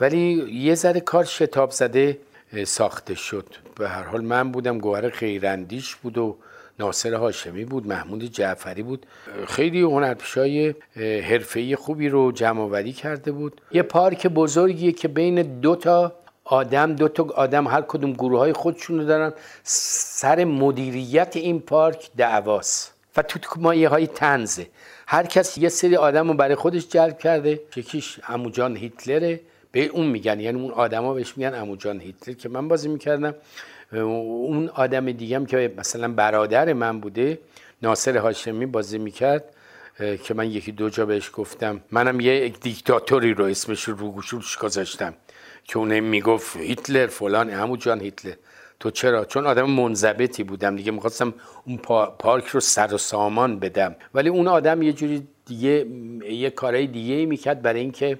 ولی 0.00 0.46
یه 0.52 0.74
ذره 0.74 1.00
کار 1.00 1.24
شتاب 1.24 1.70
زده 1.70 2.18
ساخته 2.66 3.14
شد. 3.14 3.54
به 3.76 3.88
هر 3.88 4.02
حال 4.02 4.20
من 4.20 4.52
بودم 4.52 4.78
گوهر 4.78 5.10
خیراندیش 5.10 5.96
بود 5.96 6.18
و 6.18 6.36
ناصر 6.78 7.14
هاشمی 7.14 7.64
بود 7.64 7.86
محمود 7.86 8.24
جعفری 8.24 8.82
بود. 8.82 9.06
خیلی 9.48 9.80
هنرپیشای 9.80 10.74
حرفه‌ای 10.96 11.76
خوبی 11.76 12.08
رو 12.08 12.32
جمع 12.32 12.82
کرده 12.82 13.32
بود. 13.32 13.60
یه 13.72 13.82
پارک 13.82 14.26
بزرگیه 14.26 14.92
که 14.92 15.08
بین 15.08 15.42
دو 15.42 15.76
تا 15.76 16.12
آدم 16.44 16.92
دو 16.92 17.08
تا 17.08 17.24
آدم 17.24 17.68
هر 17.68 17.82
کدوم 17.82 18.12
گروه 18.12 18.38
های 18.38 18.52
خودشون 18.52 18.98
رو 18.98 19.04
دارن. 19.04 19.32
سر 19.62 20.44
مدیریت 20.44 21.36
این 21.36 21.60
پارک 21.60 22.10
دعواست. 22.16 22.94
و 23.16 23.22
تو 23.22 23.60
مایه 23.60 23.88
های 23.88 24.06
تنزه 24.06 24.66
هر 25.06 25.26
کس 25.26 25.58
یه 25.58 25.68
سری 25.68 25.96
آدم 25.96 26.28
رو 26.28 26.34
برای 26.34 26.54
خودش 26.54 26.88
جلب 26.88 27.18
کرده. 27.18 27.60
یکیش 27.76 28.20
اموجان 28.28 28.76
هیتلره. 28.76 29.40
به 29.72 29.86
اون 29.86 30.06
میگن. 30.06 30.40
یعنی 30.40 30.60
اون 30.60 30.70
آدما 30.70 31.14
بهش 31.14 31.36
میگن 31.36 31.54
امو 31.54 31.76
جان 31.76 32.00
هیتلر 32.00 32.34
که 32.34 32.48
من 32.48 32.68
بازی 32.68 32.88
می‌کردم. 32.88 33.34
اون 33.92 34.68
آدم 34.68 35.12
دیگه 35.12 35.36
هم 35.36 35.46
که 35.46 35.74
مثلا 35.76 36.12
برادر 36.12 36.72
من 36.72 37.00
بوده 37.00 37.38
ناصر 37.82 38.16
هاشمی 38.16 38.66
بازی 38.66 38.98
می‌کرد 38.98 39.44
که 40.24 40.34
من 40.34 40.50
یکی 40.50 40.72
دو 40.72 40.88
جا 40.88 41.06
بهش 41.06 41.30
گفتم. 41.34 41.80
منم 41.90 42.20
یه 42.20 42.48
دیکتاتوری 42.48 43.34
رو 43.34 43.44
اسمش 43.44 43.84
رو 43.84 44.10
گوشوش 44.10 44.58
گذاشتم 44.58 45.14
که 45.64 45.78
اون 45.78 46.00
می‌گفت 46.00 46.56
هیتلر 46.56 47.06
فلان 47.06 47.50
همون 47.50 47.78
جان 47.78 48.00
هیتلر. 48.00 48.34
تو 48.80 48.90
چرا؟ 48.90 49.24
چون 49.24 49.46
آدم 49.46 49.70
منضبطی 49.70 50.42
بودم 50.44 50.76
دیگه 50.76 50.92
می‌خواستم 50.92 51.34
اون 51.66 51.76
پارک 52.18 52.46
رو 52.46 52.60
سر 52.60 52.94
و 52.94 52.98
سامان 52.98 53.58
بدم. 53.58 53.96
ولی 54.14 54.28
اون 54.28 54.48
آدم 54.48 54.82
یه 54.82 54.92
جوری 54.92 55.28
دیگه 55.46 55.86
یه 56.30 56.50
کارهای 56.50 56.86
دیگه 56.86 57.26
می‌کرد 57.26 57.62
برای 57.62 57.80
اینکه 57.80 58.18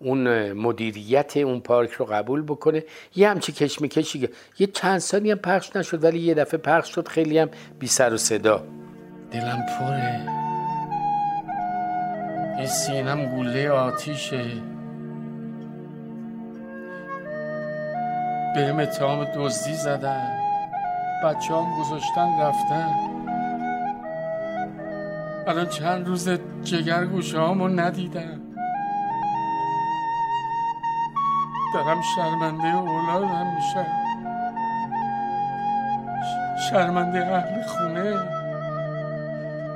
اون 0.00 0.52
مدیریت 0.52 1.36
اون 1.36 1.60
پارک 1.60 1.90
رو 1.90 2.04
قبول 2.06 2.42
بکنه. 2.42 2.84
یه 3.16 3.30
همچی 3.30 3.52
کشمکشی 3.52 4.28
یه 4.58 4.66
چند 4.66 4.98
سالی 4.98 5.30
هم 5.30 5.38
پخش 5.38 5.76
نشد 5.76 6.04
ولی 6.04 6.18
یه 6.18 6.34
دفعه 6.34 6.58
پخش 6.58 6.94
شد 6.94 7.08
خیلی 7.08 7.38
هم 7.38 7.48
بی 7.78 7.86
سر 7.86 8.14
و 8.14 8.16
صدا. 8.16 8.64
دلم 9.30 9.66
پره. 9.78 10.20
یه 12.60 12.66
سینم 12.66 13.26
گوله 13.26 13.70
آتیشه. 13.70 14.44
بهم 18.54 18.80
اتهام 18.80 19.24
دزدی 19.36 19.74
زدن. 19.74 20.38
بچه 21.24 21.54
هم 21.54 21.80
گذاشتن 21.80 22.40
رفتن. 22.40 22.94
الان 25.46 25.66
چند 25.66 26.06
روز 26.06 26.28
جگر 26.62 27.04
گوشه 27.04 27.38
هامو 27.38 27.68
ندیدم. 27.68 28.49
دارم 31.74 32.00
شرمنده 32.16 32.76
اولادم 32.76 33.46
میشم. 33.56 33.86
شرمنده 36.70 37.26
اهل 37.26 37.62
خونه. 37.62 38.16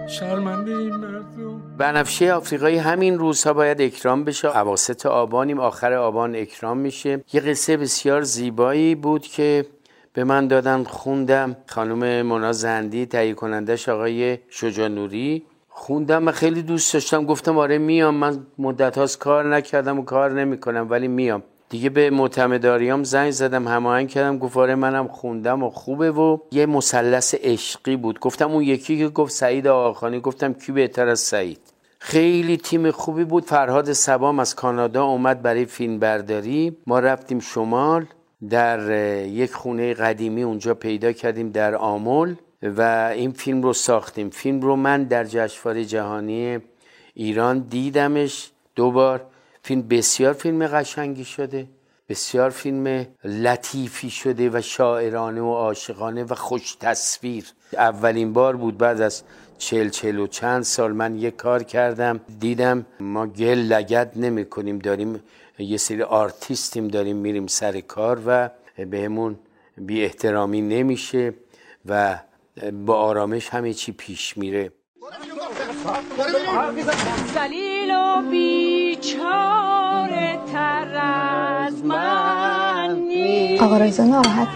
شرمنده 0.08 0.70
این 0.70 0.96
مردم. 0.96 1.76
بنفشه 1.78 2.32
آفریقایی 2.32 2.78
همین 2.78 3.18
روزها 3.18 3.52
باید 3.52 3.80
اکرام 3.82 4.24
بشه. 4.24 4.48
عواست 4.48 5.06
آبانیم 5.06 5.60
آخر 5.60 5.92
آبان 5.92 6.36
اکرام 6.36 6.76
میشه. 6.76 7.24
یه 7.32 7.40
قصه 7.40 7.76
بسیار 7.76 8.22
زیبایی 8.22 8.94
بود 8.94 9.22
که 9.22 9.66
به 10.12 10.24
من 10.24 10.48
دادن 10.48 10.84
خوندم. 10.84 11.56
خانم 11.66 12.22
مونا 12.22 12.52
زندی 12.52 13.06
تهیه 13.06 13.34
کنندش 13.34 13.88
آقای 13.88 14.38
شجا 14.48 14.88
نوری. 14.88 15.46
خوندم 15.68 16.28
و 16.28 16.32
خیلی 16.32 16.62
دوست 16.62 16.94
داشتم. 16.94 17.26
گفتم 17.26 17.58
آره 17.58 17.78
میام. 17.78 18.14
من 18.14 18.46
مدت 18.58 18.98
هاست 18.98 19.18
کار 19.18 19.56
نکردم 19.56 19.98
و 19.98 20.04
کار 20.04 20.32
نمی‌کنم 20.32 20.86
ولی 20.90 21.08
میام. 21.08 21.42
دیگه 21.74 21.90
به 21.90 22.10
معتمداریام 22.10 23.04
زنگ 23.04 23.30
زدم 23.30 23.68
هماهنگ 23.68 24.08
کردم 24.08 24.38
گفت 24.38 24.56
آره 24.56 24.74
منم 24.74 25.08
خوندم 25.08 25.62
و 25.62 25.70
خوبه 25.70 26.10
و 26.10 26.38
یه 26.52 26.66
مثلث 26.66 27.34
عشقی 27.34 27.96
بود. 27.96 28.20
گفتم 28.20 28.50
اون 28.50 28.62
یکی 28.62 28.98
که 28.98 29.08
گفت 29.08 29.32
سعید 29.32 29.66
آقاخانی 29.66 30.20
گفتم 30.20 30.52
کی 30.52 30.72
بهتر 30.72 31.08
از 31.08 31.20
سعید؟ 31.20 31.60
خیلی 31.98 32.56
تیم 32.56 32.90
خوبی 32.90 33.24
بود. 33.24 33.44
فرهاد 33.44 33.92
سبام 33.92 34.38
از 34.38 34.54
کانادا 34.54 35.04
اومد 35.04 35.42
برای 35.42 35.64
فیلم 35.64 35.98
برداری. 35.98 36.76
ما 36.86 36.98
رفتیم 36.98 37.38
شمال 37.38 38.06
در 38.50 38.90
یک 39.26 39.52
خونه 39.52 39.94
قدیمی 39.94 40.42
اونجا 40.42 40.74
پیدا 40.74 41.12
کردیم 41.12 41.50
در 41.50 41.74
آمل 41.74 42.34
و 42.62 43.10
این 43.14 43.30
فیلم 43.30 43.62
رو 43.62 43.72
ساختیم. 43.72 44.30
فیلم 44.30 44.60
رو 44.60 44.76
من 44.76 45.04
در 45.04 45.24
جشنواره 45.24 45.84
جهانی 45.84 46.58
ایران 47.14 47.58
دیدمش 47.58 48.50
دوبار. 48.74 49.26
فیلم 49.64 49.82
بسیار 49.82 50.32
فیلم 50.32 50.66
قشنگی 50.66 51.24
شده 51.24 51.68
بسیار 52.08 52.50
فیلم 52.50 53.06
لطیفی 53.24 54.10
شده 54.10 54.50
و 54.50 54.60
شاعرانه 54.60 55.40
و 55.40 55.52
عاشقانه 55.52 56.24
و 56.24 56.34
خوش 56.34 56.74
تصویر. 56.74 57.44
اولین 57.72 58.32
بار 58.32 58.56
بود 58.56 58.78
بعد 58.78 59.00
از 59.00 59.22
چل 59.58 59.88
چل 59.88 60.18
و 60.18 60.26
چند 60.26 60.62
سال 60.62 60.92
من 60.92 61.16
یه 61.16 61.30
کار 61.30 61.62
کردم 61.62 62.20
دیدم 62.40 62.86
ما 63.00 63.26
گل 63.26 63.58
لگد 63.58 64.12
نمی 64.16 64.44
کنیم 64.44 64.78
داریم 64.78 65.22
یه 65.58 65.76
سری 65.76 66.02
آرتیستیم 66.02 66.88
داریم 66.88 67.16
میریم 67.16 67.46
سر 67.46 67.80
کار 67.80 68.20
و 68.26 68.50
بهمون 68.76 69.38
بی 69.78 70.04
احترامی 70.04 70.60
نمیشه 70.60 71.34
و 71.86 72.18
با 72.86 72.96
آرامش 72.96 73.48
همه 73.48 73.74
چی 73.74 73.92
پیش 73.92 74.38
میره. 74.38 74.72
زلیل 77.34 77.90
و 77.90 78.22
بیچاره 78.30 79.58
تر 80.52 80.94
از 81.66 81.84
من 81.84 82.98
آقا 83.60 83.76
رضا 83.76 84.04
ناراحت 84.04 84.48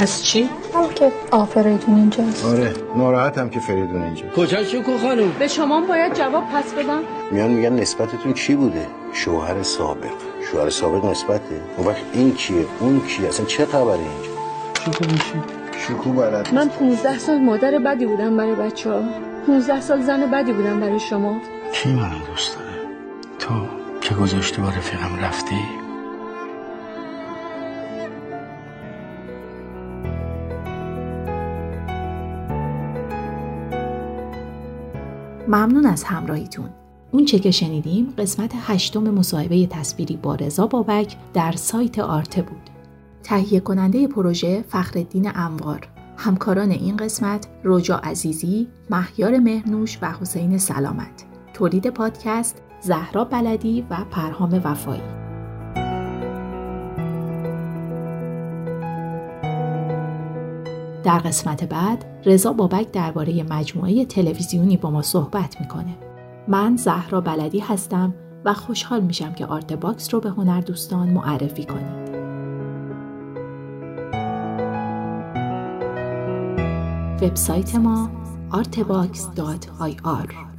از 0.00 0.24
چی؟ 0.24 0.48
هم 0.74 0.88
که 0.94 1.12
آفریدون 1.30 1.94
اینجاست. 1.94 2.44
آره 2.44 2.74
ناراحتم 2.96 3.48
که 3.48 3.60
فریدون 3.60 4.02
اینجا 4.02 4.24
کجا 4.36 4.64
شکو 4.64 4.98
خانم؟ 4.98 5.32
به 5.38 5.48
شما 5.48 5.80
باید 5.80 6.14
جواب 6.14 6.44
پس 6.54 6.72
بدم. 6.72 7.00
میان 7.30 7.50
میگن 7.50 7.72
نسبتتون 7.72 8.32
چی 8.32 8.54
بوده؟ 8.54 8.86
شوهر 9.12 9.62
سابق. 9.62 10.10
شوهر 10.52 10.70
سابق 10.70 11.04
نسبته. 11.04 11.60
اون 11.76 11.86
وقت 11.86 12.02
این 12.12 12.34
کیه؟ 12.34 12.66
اون 12.80 13.00
کیه؟ 13.06 13.28
اصلا 13.28 13.46
چه 13.46 13.66
خبره 13.66 13.92
اینجا؟ 13.98 14.30
شکو 14.84 15.04
میشی؟ 15.12 15.65
شکو 15.78 16.12
بلد 16.12 16.54
من 16.54 16.68
15 16.68 17.18
سال 17.18 17.38
مادر 17.38 17.78
بدی 17.78 18.06
بودم 18.06 18.36
برای 18.36 18.54
بچه 18.54 18.90
ها 18.90 19.02
15 19.46 19.80
سال 19.80 20.02
زن 20.02 20.30
بدی 20.30 20.52
بودم 20.52 20.80
برای 20.80 21.00
شما. 21.00 21.40
کی 21.72 21.92
منو 21.92 22.18
دوست 22.30 22.58
داره؟ 22.58 22.70
تو 23.38 23.54
که 24.00 24.14
گذاشتی 24.14 24.62
با 24.62 24.68
رفیقم 24.68 25.16
رفتی؟ 25.20 25.56
ممنون 35.48 35.86
از 35.86 36.04
همراهیتون. 36.04 36.68
اون 37.10 37.24
چه 37.24 37.38
که 37.38 37.50
شنیدیم 37.50 38.14
قسمت 38.18 38.52
هشتم 38.66 39.10
مصاحبه 39.10 39.66
تصویری 39.66 40.16
با 40.16 40.34
رضا 40.34 40.66
بابک 40.66 41.16
در 41.34 41.52
سایت 41.52 41.98
آرته 41.98 42.42
بود. 42.42 42.75
تهیه 43.26 43.60
کننده 43.60 44.08
پروژه 44.08 44.64
فخردین 44.68 45.30
انوار. 45.34 45.88
همکاران 46.16 46.70
این 46.70 46.96
قسمت 46.96 47.46
روجا 47.64 47.96
عزیزی، 47.96 48.68
مهیار 48.90 49.38
مهنوش 49.38 49.98
و 50.02 50.12
حسین 50.12 50.58
سلامت. 50.58 51.24
تولید 51.54 51.90
پادکست 51.90 52.62
زهرا 52.80 53.24
بلدی 53.24 53.86
و 53.90 53.96
پرهام 54.10 54.60
وفایی. 54.64 55.02
در 61.04 61.18
قسمت 61.18 61.64
بعد 61.64 62.04
رضا 62.24 62.52
بابک 62.52 62.90
درباره 62.90 63.42
مجموعه 63.42 64.04
تلویزیونی 64.04 64.76
با 64.76 64.90
ما 64.90 65.02
صحبت 65.02 65.60
می‌کنه. 65.60 65.96
من 66.48 66.76
زهرا 66.76 67.20
بلدی 67.20 67.58
هستم 67.58 68.14
و 68.44 68.54
خوشحال 68.54 69.00
میشم 69.00 69.32
که 69.32 69.46
آرت 69.46 69.72
باکس 69.72 70.14
رو 70.14 70.20
به 70.20 70.30
هنر 70.30 70.60
دوستان 70.60 71.10
معرفی 71.10 71.64
کنید 71.64 72.05
وبسایت 77.22 77.76
ما 77.76 78.10
artbox.ir 78.52 80.55